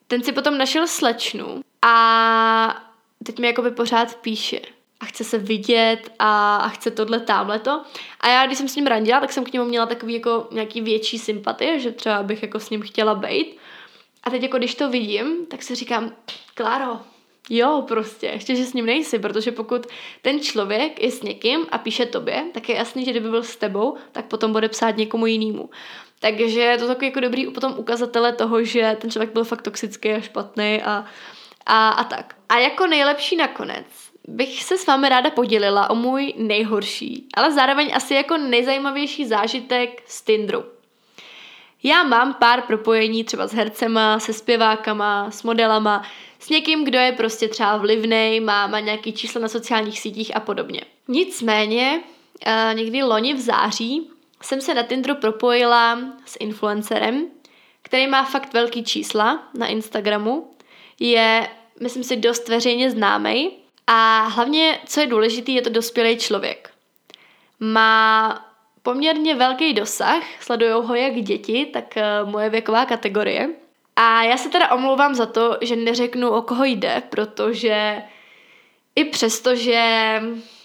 Ten 0.06 0.22
si 0.22 0.32
potom 0.32 0.58
našel 0.58 0.86
slečnu 0.86 1.60
a 1.82 2.86
teď 3.24 3.38
mi 3.38 3.46
jakoby 3.46 3.70
pořád 3.70 4.14
píše 4.14 4.60
a 5.00 5.04
chce 5.04 5.24
se 5.24 5.38
vidět 5.38 6.12
a, 6.18 6.56
a 6.56 6.68
chce 6.68 6.90
tohle, 6.90 7.20
tamhleto. 7.20 7.82
A 8.20 8.28
já, 8.28 8.46
když 8.46 8.58
jsem 8.58 8.68
s 8.68 8.76
ním 8.76 8.86
randila, 8.86 9.20
tak 9.20 9.32
jsem 9.32 9.44
k 9.44 9.52
němu 9.52 9.66
měla 9.66 9.86
takový 9.86 10.14
jako 10.14 10.48
nějaký 10.50 10.80
větší 10.80 11.18
sympatie, 11.18 11.80
že 11.80 11.92
třeba 11.92 12.22
bych 12.22 12.42
jako 12.42 12.60
s 12.60 12.70
ním 12.70 12.82
chtěla 12.82 13.14
být. 13.14 13.56
A 14.24 14.30
teď 14.30 14.42
jako 14.42 14.58
když 14.58 14.74
to 14.74 14.90
vidím, 14.90 15.46
tak 15.46 15.62
si 15.62 15.74
říkám, 15.74 16.12
Kláro, 16.54 17.00
jo, 17.50 17.84
prostě, 17.88 18.26
ještě, 18.26 18.56
že 18.56 18.64
s 18.64 18.72
ním 18.72 18.86
nejsi, 18.86 19.18
protože 19.18 19.52
pokud 19.52 19.86
ten 20.22 20.40
člověk 20.40 21.02
je 21.02 21.10
s 21.10 21.22
někým 21.22 21.66
a 21.70 21.78
píše 21.78 22.06
tobě, 22.06 22.44
tak 22.54 22.68
je 22.68 22.76
jasný, 22.76 23.04
že 23.04 23.10
kdyby 23.10 23.30
byl 23.30 23.42
s 23.42 23.56
tebou, 23.56 23.96
tak 24.12 24.24
potom 24.24 24.52
bude 24.52 24.68
psát 24.68 24.96
někomu 24.96 25.26
jinému. 25.26 25.70
Takže 26.20 26.74
to 26.78 26.84
je 26.84 26.88
takový 26.88 27.06
jako 27.06 27.20
dobrý 27.20 27.46
potom 27.46 27.74
ukazatele 27.76 28.32
toho, 28.32 28.64
že 28.64 28.96
ten 29.00 29.10
člověk 29.10 29.32
byl 29.32 29.44
fakt 29.44 29.62
toxický 29.62 30.10
a 30.10 30.20
špatný 30.20 30.82
a, 30.82 31.04
a, 31.66 31.88
a 31.88 32.04
tak. 32.04 32.36
A 32.48 32.58
jako 32.58 32.86
nejlepší 32.86 33.36
nakonec 33.36 33.86
bych 34.28 34.64
se 34.64 34.78
s 34.78 34.86
vámi 34.86 35.08
ráda 35.08 35.30
podělila 35.30 35.90
o 35.90 35.94
můj 35.94 36.34
nejhorší, 36.36 37.28
ale 37.34 37.52
zároveň 37.52 37.92
asi 37.94 38.14
jako 38.14 38.36
nejzajímavější 38.36 39.26
zážitek 39.26 40.02
z 40.06 40.22
Tinderu. 40.22 40.73
Já 41.86 42.02
mám 42.02 42.34
pár 42.34 42.62
propojení 42.62 43.24
třeba 43.24 43.46
s 43.46 43.52
hercema, 43.52 44.18
se 44.18 44.32
zpěvákama, 44.32 45.30
s 45.30 45.42
modelama, 45.42 46.02
s 46.38 46.48
někým, 46.48 46.84
kdo 46.84 46.98
je 46.98 47.12
prostě 47.12 47.48
třeba 47.48 47.76
vlivný, 47.76 48.40
má, 48.40 48.66
má 48.66 48.80
nějaký 48.80 49.12
číslo 49.12 49.40
na 49.40 49.48
sociálních 49.48 50.00
sítích 50.00 50.36
a 50.36 50.40
podobně. 50.40 50.80
Nicméně, 51.08 52.02
uh, 52.46 52.78
někdy 52.78 53.02
loni 53.02 53.34
v 53.34 53.40
září 53.40 54.10
jsem 54.42 54.60
se 54.60 54.74
na 54.74 54.82
Tinderu 54.82 55.14
propojila 55.14 55.98
s 56.26 56.36
influencerem, 56.40 57.26
který 57.82 58.06
má 58.06 58.24
fakt 58.24 58.52
velký 58.52 58.84
čísla 58.84 59.48
na 59.58 59.66
Instagramu, 59.66 60.50
je, 61.00 61.48
myslím 61.80 62.04
si, 62.04 62.16
dost 62.16 62.48
veřejně 62.48 62.90
známý 62.90 63.50
a 63.86 64.22
hlavně, 64.22 64.78
co 64.86 65.00
je 65.00 65.06
důležité, 65.06 65.52
je 65.52 65.62
to 65.62 65.70
dospělý 65.70 66.16
člověk. 66.16 66.70
Má 67.60 68.53
poměrně 68.84 69.34
velký 69.34 69.72
dosah, 69.72 70.22
sledují 70.40 70.72
ho 70.72 70.94
jak 70.94 71.14
děti, 71.14 71.66
tak 71.66 71.84
uh, 71.96 72.30
moje 72.30 72.50
věková 72.50 72.84
kategorie. 72.84 73.48
A 73.96 74.22
já 74.22 74.36
se 74.36 74.48
teda 74.48 74.72
omlouvám 74.72 75.14
za 75.14 75.26
to, 75.26 75.58
že 75.60 75.76
neřeknu, 75.76 76.30
o 76.30 76.42
koho 76.42 76.64
jde, 76.64 77.02
protože 77.10 78.02
i 78.96 79.04
přesto, 79.04 79.54
že 79.54 79.82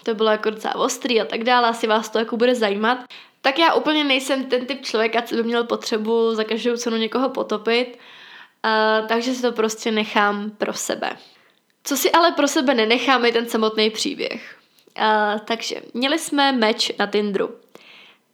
to 0.02 0.14
bylo 0.14 0.30
jako 0.30 0.50
docela 0.50 0.74
ostrý 0.74 1.20
a 1.20 1.24
tak 1.24 1.44
dále, 1.44 1.68
asi 1.68 1.86
vás 1.86 2.08
to 2.08 2.18
jako 2.18 2.36
bude 2.36 2.54
zajímat, 2.54 2.98
tak 3.40 3.58
já 3.58 3.74
úplně 3.74 4.04
nejsem 4.04 4.44
ten 4.44 4.66
typ 4.66 4.82
člověka, 4.82 5.22
co 5.22 5.34
by 5.34 5.42
měl 5.42 5.64
potřebu 5.64 6.34
za 6.34 6.44
každou 6.44 6.76
cenu 6.76 6.96
někoho 6.96 7.28
potopit, 7.28 7.98
uh, 8.64 9.06
takže 9.06 9.34
si 9.34 9.42
to 9.42 9.52
prostě 9.52 9.90
nechám 9.90 10.50
pro 10.50 10.72
sebe. 10.72 11.16
Co 11.84 11.96
si 11.96 12.12
ale 12.12 12.32
pro 12.32 12.48
sebe 12.48 12.74
nenechám, 12.74 13.24
je 13.24 13.32
ten 13.32 13.48
samotný 13.48 13.90
příběh. 13.90 14.56
Uh, 14.98 15.40
takže 15.44 15.82
měli 15.94 16.18
jsme 16.18 16.52
meč 16.52 16.92
na 16.98 17.06
Tinderu. 17.06 17.59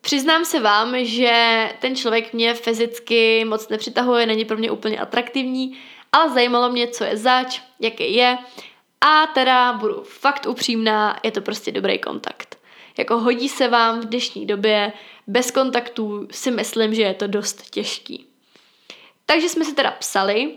Přiznám 0.06 0.44
se 0.44 0.60
vám, 0.60 1.04
že 1.04 1.68
ten 1.78 1.96
člověk 1.96 2.32
mě 2.32 2.54
fyzicky 2.54 3.44
moc 3.44 3.68
nepřitahuje, 3.68 4.26
není 4.26 4.44
pro 4.44 4.56
mě 4.56 4.70
úplně 4.70 4.98
atraktivní, 4.98 5.78
ale 6.12 6.30
zajímalo 6.30 6.70
mě, 6.70 6.88
co 6.88 7.04
je 7.04 7.16
zač, 7.16 7.60
jaký 7.80 8.14
je 8.14 8.38
a 9.00 9.26
teda 9.26 9.72
budu 9.72 10.02
fakt 10.02 10.46
upřímná, 10.46 11.20
je 11.22 11.30
to 11.30 11.40
prostě 11.40 11.72
dobrý 11.72 11.98
kontakt. 11.98 12.58
Jako 12.98 13.18
hodí 13.18 13.48
se 13.48 13.68
vám 13.68 14.00
v 14.00 14.04
dnešní 14.04 14.46
době, 14.46 14.92
bez 15.26 15.50
kontaktů 15.50 16.28
si 16.30 16.50
myslím, 16.50 16.94
že 16.94 17.02
je 17.02 17.14
to 17.14 17.26
dost 17.26 17.70
těžký. 17.70 18.26
Takže 19.26 19.48
jsme 19.48 19.64
si 19.64 19.74
teda 19.74 19.90
psali 19.90 20.56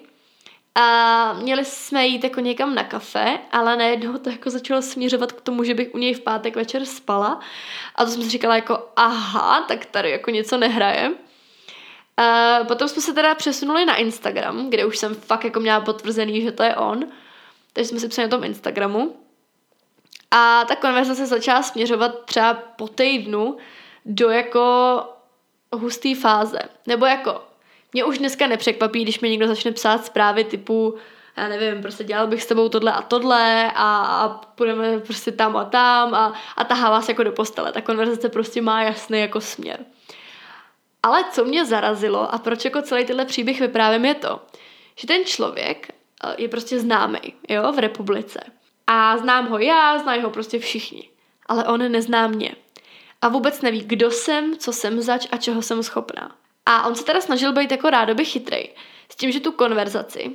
a 0.75 1.33
měli 1.33 1.65
jsme 1.65 2.07
jít 2.07 2.23
jako 2.23 2.39
někam 2.39 2.75
na 2.75 2.83
kafe, 2.83 3.39
ale 3.51 3.75
najednou 3.75 4.17
to 4.17 4.29
jako 4.29 4.49
začalo 4.49 4.81
směřovat 4.81 5.31
k 5.31 5.41
tomu, 5.41 5.63
že 5.63 5.73
bych 5.73 5.93
u 5.93 5.97
něj 5.97 6.13
v 6.13 6.21
pátek 6.21 6.55
večer 6.55 6.85
spala. 6.85 7.39
A 7.95 8.05
to 8.05 8.11
jsem 8.11 8.23
si 8.23 8.29
říkala 8.29 8.55
jako, 8.55 8.89
aha, 8.95 9.61
tak 9.67 9.85
tady 9.85 10.09
jako 10.09 10.31
něco 10.31 10.57
nehraje. 10.57 11.11
A 12.17 12.59
potom 12.67 12.87
jsme 12.87 13.01
se 13.01 13.13
teda 13.13 13.35
přesunuli 13.35 13.85
na 13.85 13.95
Instagram, 13.95 14.69
kde 14.69 14.85
už 14.85 14.97
jsem 14.97 15.15
fakt 15.15 15.43
jako 15.43 15.59
měla 15.59 15.81
potvrzený, 15.81 16.41
že 16.41 16.51
to 16.51 16.63
je 16.63 16.75
on. 16.75 17.05
Takže 17.73 17.89
jsme 17.89 17.99
si 17.99 18.07
psali 18.07 18.27
na 18.27 18.37
tom 18.37 18.43
Instagramu. 18.43 19.15
A 20.31 20.65
ta 20.65 20.75
konverzace 20.75 21.25
začala 21.25 21.63
směřovat 21.63 22.25
třeba 22.25 22.53
po 22.53 22.87
týdnu 22.87 23.57
do 24.05 24.29
jako 24.29 25.03
husté 25.71 26.15
fáze. 26.15 26.59
Nebo 26.87 27.05
jako 27.05 27.48
mě 27.93 28.03
už 28.03 28.17
dneska 28.17 28.47
nepřekvapí, 28.47 29.03
když 29.03 29.19
mi 29.19 29.29
někdo 29.29 29.47
začne 29.47 29.71
psát 29.71 30.05
zprávy 30.05 30.43
typu 30.43 30.97
já 31.39 31.47
nevím, 31.47 31.81
prostě 31.81 32.03
dělal 32.03 32.27
bych 32.27 32.43
s 32.43 32.45
tebou 32.45 32.69
tohle 32.69 32.91
a 32.91 33.01
tohle 33.01 33.71
a, 33.75 33.97
a 33.97 34.29
půjdeme 34.29 34.99
prostě 34.99 35.31
tam 35.31 35.57
a 35.57 35.65
tam 35.65 36.13
a, 36.13 36.33
a 36.57 36.63
tahá 36.63 36.89
vás 36.89 37.09
jako 37.09 37.23
do 37.23 37.31
postele. 37.31 37.71
Ta 37.71 37.81
konverzace 37.81 38.29
prostě 38.29 38.61
má 38.61 38.83
jasný 38.83 39.19
jako 39.19 39.41
směr. 39.41 39.85
Ale 41.03 41.23
co 41.31 41.45
mě 41.45 41.65
zarazilo 41.65 42.33
a 42.33 42.37
proč 42.37 42.65
jako 42.65 42.81
celý 42.81 43.05
tenhle 43.05 43.25
příběh 43.25 43.59
vyprávím 43.59 44.05
je 44.05 44.15
to, 44.15 44.41
že 44.95 45.07
ten 45.07 45.25
člověk 45.25 45.87
eh, 46.23 46.35
je 46.37 46.47
prostě 46.47 46.79
známý, 46.79 47.19
jo, 47.49 47.71
v 47.71 47.79
republice. 47.79 48.39
A 48.87 49.17
znám 49.17 49.47
ho 49.47 49.59
já, 49.59 49.99
znají 49.99 50.21
ho 50.21 50.29
prostě 50.29 50.59
všichni. 50.59 51.09
Ale 51.45 51.65
on 51.65 51.91
nezná 51.91 52.27
mě. 52.27 52.55
A 53.21 53.27
vůbec 53.27 53.61
neví, 53.61 53.81
kdo 53.81 54.11
jsem, 54.11 54.57
co 54.57 54.73
jsem 54.73 55.01
zač 55.01 55.27
a 55.31 55.37
čeho 55.37 55.61
jsem 55.61 55.83
schopná. 55.83 56.38
A 56.69 56.87
on 56.87 56.95
se 56.95 57.03
teda 57.05 57.21
snažil 57.21 57.53
být 57.53 57.71
jako 57.71 57.89
rádoby 57.89 58.25
chytrej. 58.25 58.69
S 59.09 59.15
tím, 59.15 59.31
že 59.31 59.39
tu 59.39 59.51
konverzaci 59.51 60.31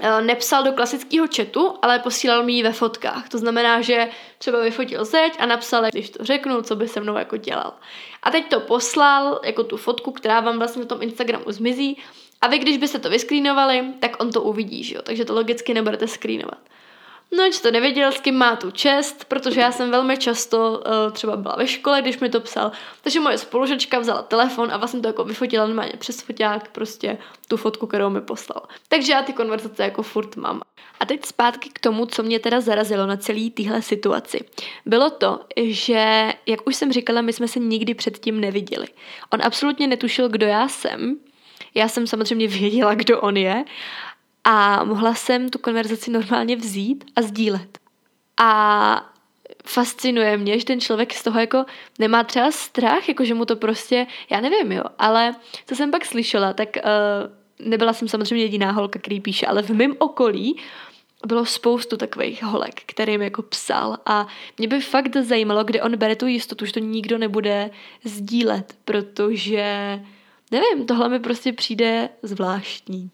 eh, 0.00 0.22
nepsal 0.22 0.64
do 0.64 0.72
klasického 0.72 1.26
chatu, 1.36 1.74
ale 1.82 1.98
posílal 1.98 2.42
mi 2.42 2.52
ji 2.52 2.62
ve 2.62 2.72
fotkách. 2.72 3.28
To 3.28 3.38
znamená, 3.38 3.80
že 3.80 4.08
třeba 4.38 4.60
vyfotil 4.60 5.04
zeď 5.04 5.32
a 5.38 5.46
napsal, 5.46 5.84
když 5.90 6.10
to 6.10 6.24
řeknu, 6.24 6.62
co 6.62 6.76
by 6.76 6.88
se 6.88 7.00
mnou 7.00 7.16
jako 7.16 7.36
dělal. 7.36 7.74
A 8.22 8.30
teď 8.30 8.48
to 8.48 8.60
poslal 8.60 9.40
jako 9.44 9.64
tu 9.64 9.76
fotku, 9.76 10.12
která 10.12 10.40
vám 10.40 10.58
vlastně 10.58 10.82
na 10.82 10.88
tom 10.88 11.02
Instagramu 11.02 11.44
zmizí. 11.48 11.98
A 12.40 12.46
vy, 12.46 12.58
když 12.58 12.76
byste 12.76 12.98
to 12.98 13.10
vyskrýnovali, 13.10 13.84
tak 14.00 14.22
on 14.22 14.32
to 14.32 14.42
uvidí, 14.42 14.84
že 14.84 14.94
jo? 14.94 15.02
Takže 15.02 15.24
to 15.24 15.34
logicky 15.34 15.74
nebudete 15.74 16.08
skrýnovat. 16.08 16.58
No, 17.36 17.52
že 17.52 17.60
to 17.60 17.70
nevěděl, 17.70 18.12
s 18.12 18.20
kým 18.20 18.34
má 18.34 18.56
tu 18.56 18.70
čest, 18.70 19.24
protože 19.24 19.60
já 19.60 19.72
jsem 19.72 19.90
velmi 19.90 20.16
často 20.16 20.82
uh, 20.86 21.12
třeba 21.12 21.36
byla 21.36 21.56
ve 21.56 21.66
škole, 21.66 22.02
když 22.02 22.18
mi 22.18 22.28
to 22.28 22.40
psal. 22.40 22.72
Takže 23.02 23.20
moje 23.20 23.38
spolužačka 23.38 23.98
vzala 23.98 24.22
telefon 24.22 24.70
a 24.72 24.76
vlastně 24.76 25.00
to 25.00 25.06
jako 25.06 25.24
vyfotila 25.24 25.66
normálně 25.66 25.92
přes 25.98 26.20
foťák, 26.20 26.68
prostě 26.68 27.18
tu 27.48 27.56
fotku, 27.56 27.86
kterou 27.86 28.10
mi 28.10 28.20
poslal. 28.20 28.62
Takže 28.88 29.12
já 29.12 29.22
ty 29.22 29.32
konverzace 29.32 29.82
jako 29.82 30.02
furt 30.02 30.36
mám. 30.36 30.60
A 31.00 31.06
teď 31.06 31.24
zpátky 31.24 31.68
k 31.72 31.78
tomu, 31.78 32.06
co 32.06 32.22
mě 32.22 32.38
teda 32.38 32.60
zarazilo 32.60 33.06
na 33.06 33.16
celý 33.16 33.50
téhle 33.50 33.82
situaci. 33.82 34.44
Bylo 34.86 35.10
to, 35.10 35.40
že, 35.56 36.32
jak 36.46 36.66
už 36.66 36.76
jsem 36.76 36.92
říkala, 36.92 37.20
my 37.20 37.32
jsme 37.32 37.48
se 37.48 37.58
nikdy 37.58 37.94
předtím 37.94 38.40
neviděli. 38.40 38.86
On 39.32 39.40
absolutně 39.42 39.86
netušil, 39.86 40.28
kdo 40.28 40.46
já 40.46 40.68
jsem. 40.68 41.16
Já 41.74 41.88
jsem 41.88 42.06
samozřejmě 42.06 42.48
věděla, 42.58 42.94
kdo 42.94 43.20
on 43.20 43.36
je 43.36 43.64
a 44.44 44.84
mohla 44.84 45.14
jsem 45.14 45.48
tu 45.48 45.58
konverzaci 45.58 46.10
normálně 46.10 46.56
vzít 46.56 47.04
a 47.16 47.22
sdílet. 47.22 47.78
A 48.40 49.12
fascinuje 49.64 50.36
mě, 50.36 50.58
že 50.58 50.64
ten 50.64 50.80
člověk 50.80 51.14
z 51.14 51.22
toho 51.22 51.40
jako 51.40 51.64
nemá 51.98 52.24
třeba 52.24 52.50
strach, 52.50 53.08
jako 53.08 53.24
že 53.24 53.34
mu 53.34 53.44
to 53.44 53.56
prostě, 53.56 54.06
já 54.30 54.40
nevím, 54.40 54.72
jo, 54.72 54.84
ale 54.98 55.34
co 55.66 55.74
jsem 55.74 55.90
pak 55.90 56.04
slyšela, 56.04 56.52
tak 56.52 56.68
uh, 56.76 57.68
nebyla 57.68 57.92
jsem 57.92 58.08
samozřejmě 58.08 58.44
jediná 58.44 58.70
holka, 58.70 58.98
který 58.98 59.20
píše, 59.20 59.46
ale 59.46 59.62
v 59.62 59.70
mém 59.70 59.94
okolí 59.98 60.60
bylo 61.26 61.46
spoustu 61.46 61.96
takových 61.96 62.42
holek, 62.42 62.82
kterým 62.86 63.22
jako 63.22 63.42
psal 63.42 63.98
a 64.06 64.26
mě 64.58 64.68
by 64.68 64.80
fakt 64.80 65.16
zajímalo, 65.16 65.64
kde 65.64 65.82
on 65.82 65.96
bere 65.96 66.16
tu 66.16 66.26
jistotu, 66.26 66.64
že 66.64 66.72
to 66.72 66.80
nikdo 66.80 67.18
nebude 67.18 67.70
sdílet, 68.04 68.76
protože 68.84 70.00
nevím, 70.50 70.86
tohle 70.86 71.08
mi 71.08 71.20
prostě 71.20 71.52
přijde 71.52 72.08
zvláštní. 72.22 73.10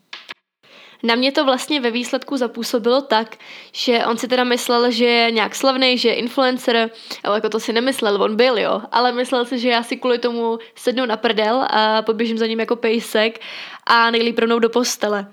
Na 1.03 1.15
mě 1.15 1.33
to 1.33 1.45
vlastně 1.45 1.81
ve 1.81 1.91
výsledku 1.91 2.37
zapůsobilo 2.37 3.03
tak, 3.03 3.37
že 3.73 4.07
on 4.07 4.19
si 4.19 4.29
teda 4.29 4.45
myslel, 4.45 4.91
že 4.91 5.05
je 5.05 5.31
nějak 5.31 5.55
slavný, 5.55 5.99
že 5.99 6.09
je 6.09 6.15
influencer, 6.15 6.91
ale 7.25 7.37
jako 7.37 7.49
to 7.49 7.61
si 7.61 7.73
nemyslel, 7.73 8.23
on 8.23 8.37
byl, 8.37 8.59
jo, 8.59 8.83
ale 8.93 9.13
myslel 9.13 9.45
si, 9.45 9.59
že 9.59 9.69
já 9.69 9.83
si 9.83 9.97
kvůli 9.97 10.19
tomu 10.19 10.59
sednu 10.75 11.07
na 11.07 11.17
prdel 11.17 11.67
a 11.71 12.03
poběžím 12.03 12.39
za 12.39 12.47
ním 12.47 12.61
jako 12.61 12.77
pejsek 12.77 13.41
a 13.87 14.11
nejlíp 14.11 14.39
rovnou 14.39 14.59
do 14.59 14.69
postele. 14.69 15.27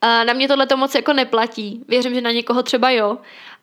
A 0.00 0.24
na 0.24 0.32
mě 0.32 0.48
tohle 0.48 0.66
to 0.66 0.76
moc 0.76 0.94
jako 0.94 1.12
neplatí. 1.12 1.84
Věřím, 1.88 2.14
že 2.14 2.20
na 2.20 2.30
někoho 2.30 2.62
třeba 2.62 2.90
jo, 2.90 3.18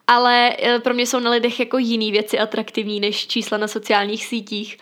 ale 0.06 0.56
e, 0.62 0.78
pro 0.78 0.94
mě 0.94 1.06
jsou 1.06 1.20
na 1.20 1.30
lidech 1.30 1.60
jako 1.60 1.78
jiný 1.78 2.12
věci 2.12 2.38
atraktivní 2.38 3.00
než 3.00 3.26
čísla 3.26 3.58
na 3.58 3.68
sociálních 3.68 4.26
sítích. 4.26 4.78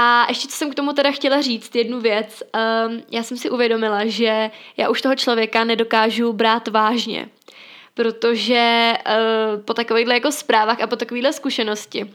A 0.00 0.26
ještě 0.28 0.48
co 0.48 0.56
jsem 0.56 0.70
k 0.70 0.74
tomu 0.74 0.92
teda 0.92 1.10
chtěla 1.10 1.40
říct, 1.40 1.74
jednu 1.74 2.00
věc. 2.00 2.42
Um, 2.86 3.02
já 3.10 3.22
jsem 3.22 3.36
si 3.36 3.50
uvědomila, 3.50 4.06
že 4.06 4.50
já 4.76 4.88
už 4.88 5.02
toho 5.02 5.14
člověka 5.14 5.64
nedokážu 5.64 6.32
brát 6.32 6.68
vážně, 6.68 7.28
protože 7.94 8.92
uh, 9.06 9.62
po 9.62 9.74
takovýchhle 9.74 10.14
jako 10.14 10.32
zprávách 10.32 10.80
a 10.80 10.86
po 10.86 10.96
takovýchhle 10.96 11.32
zkušenosti, 11.32 12.10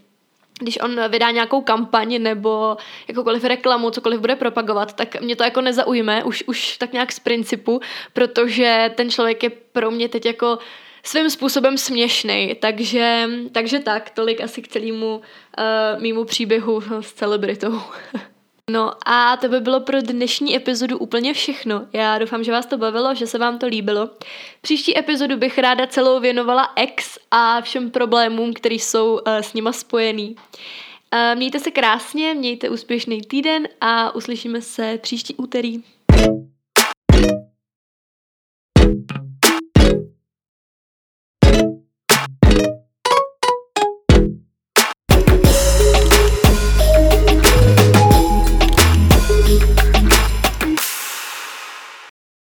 když 0.59 0.79
on 0.81 1.09
vydá 1.09 1.31
nějakou 1.31 1.61
kampaň 1.61 2.21
nebo 2.21 2.77
jakoukoliv 3.07 3.43
reklamu, 3.43 3.89
cokoliv 3.89 4.19
bude 4.19 4.35
propagovat, 4.35 4.93
tak 4.93 5.21
mě 5.21 5.35
to 5.35 5.43
jako 5.43 5.61
nezaujme, 5.61 6.23
už, 6.23 6.43
už 6.47 6.77
tak 6.77 6.93
nějak 6.93 7.11
z 7.11 7.19
principu, 7.19 7.81
protože 8.13 8.91
ten 8.95 9.09
člověk 9.09 9.43
je 9.43 9.49
pro 9.49 9.91
mě 9.91 10.09
teď 10.09 10.25
jako 10.25 10.59
svým 11.05 11.29
způsobem 11.29 11.77
směšný, 11.77 12.55
takže, 12.59 13.29
takže 13.51 13.79
tak, 13.79 14.09
tolik 14.09 14.41
asi 14.41 14.61
k 14.61 14.67
celému 14.67 15.15
uh, 15.15 16.01
mýmu 16.01 16.25
příběhu 16.25 16.81
s 17.01 17.13
celebritou. 17.13 17.81
No 18.71 18.91
a 19.05 19.37
to 19.37 19.47
by 19.47 19.59
bylo 19.59 19.79
pro 19.79 20.01
dnešní 20.01 20.55
epizodu 20.55 20.97
úplně 20.97 21.33
všechno. 21.33 21.87
Já 21.93 22.17
doufám, 22.17 22.43
že 22.43 22.51
vás 22.51 22.65
to 22.65 22.77
bavilo, 22.77 23.15
že 23.15 23.27
se 23.27 23.37
vám 23.37 23.59
to 23.59 23.67
líbilo. 23.67 24.09
Příští 24.61 24.97
epizodu 24.97 25.37
bych 25.37 25.57
ráda 25.57 25.87
celou 25.87 26.19
věnovala 26.19 26.73
ex 26.75 27.19
a 27.31 27.61
všem 27.61 27.91
problémům, 27.91 28.53
které 28.53 28.75
jsou 28.75 29.13
uh, 29.13 29.19
s 29.27 29.53
nima 29.53 29.71
spojený. 29.71 30.35
Uh, 30.35 31.37
mějte 31.37 31.59
se 31.59 31.71
krásně, 31.71 32.33
mějte 32.33 32.69
úspěšný 32.69 33.21
týden 33.21 33.67
a 33.81 34.15
uslyšíme 34.15 34.61
se 34.61 34.97
příští 35.01 35.35
úterý. 35.35 35.83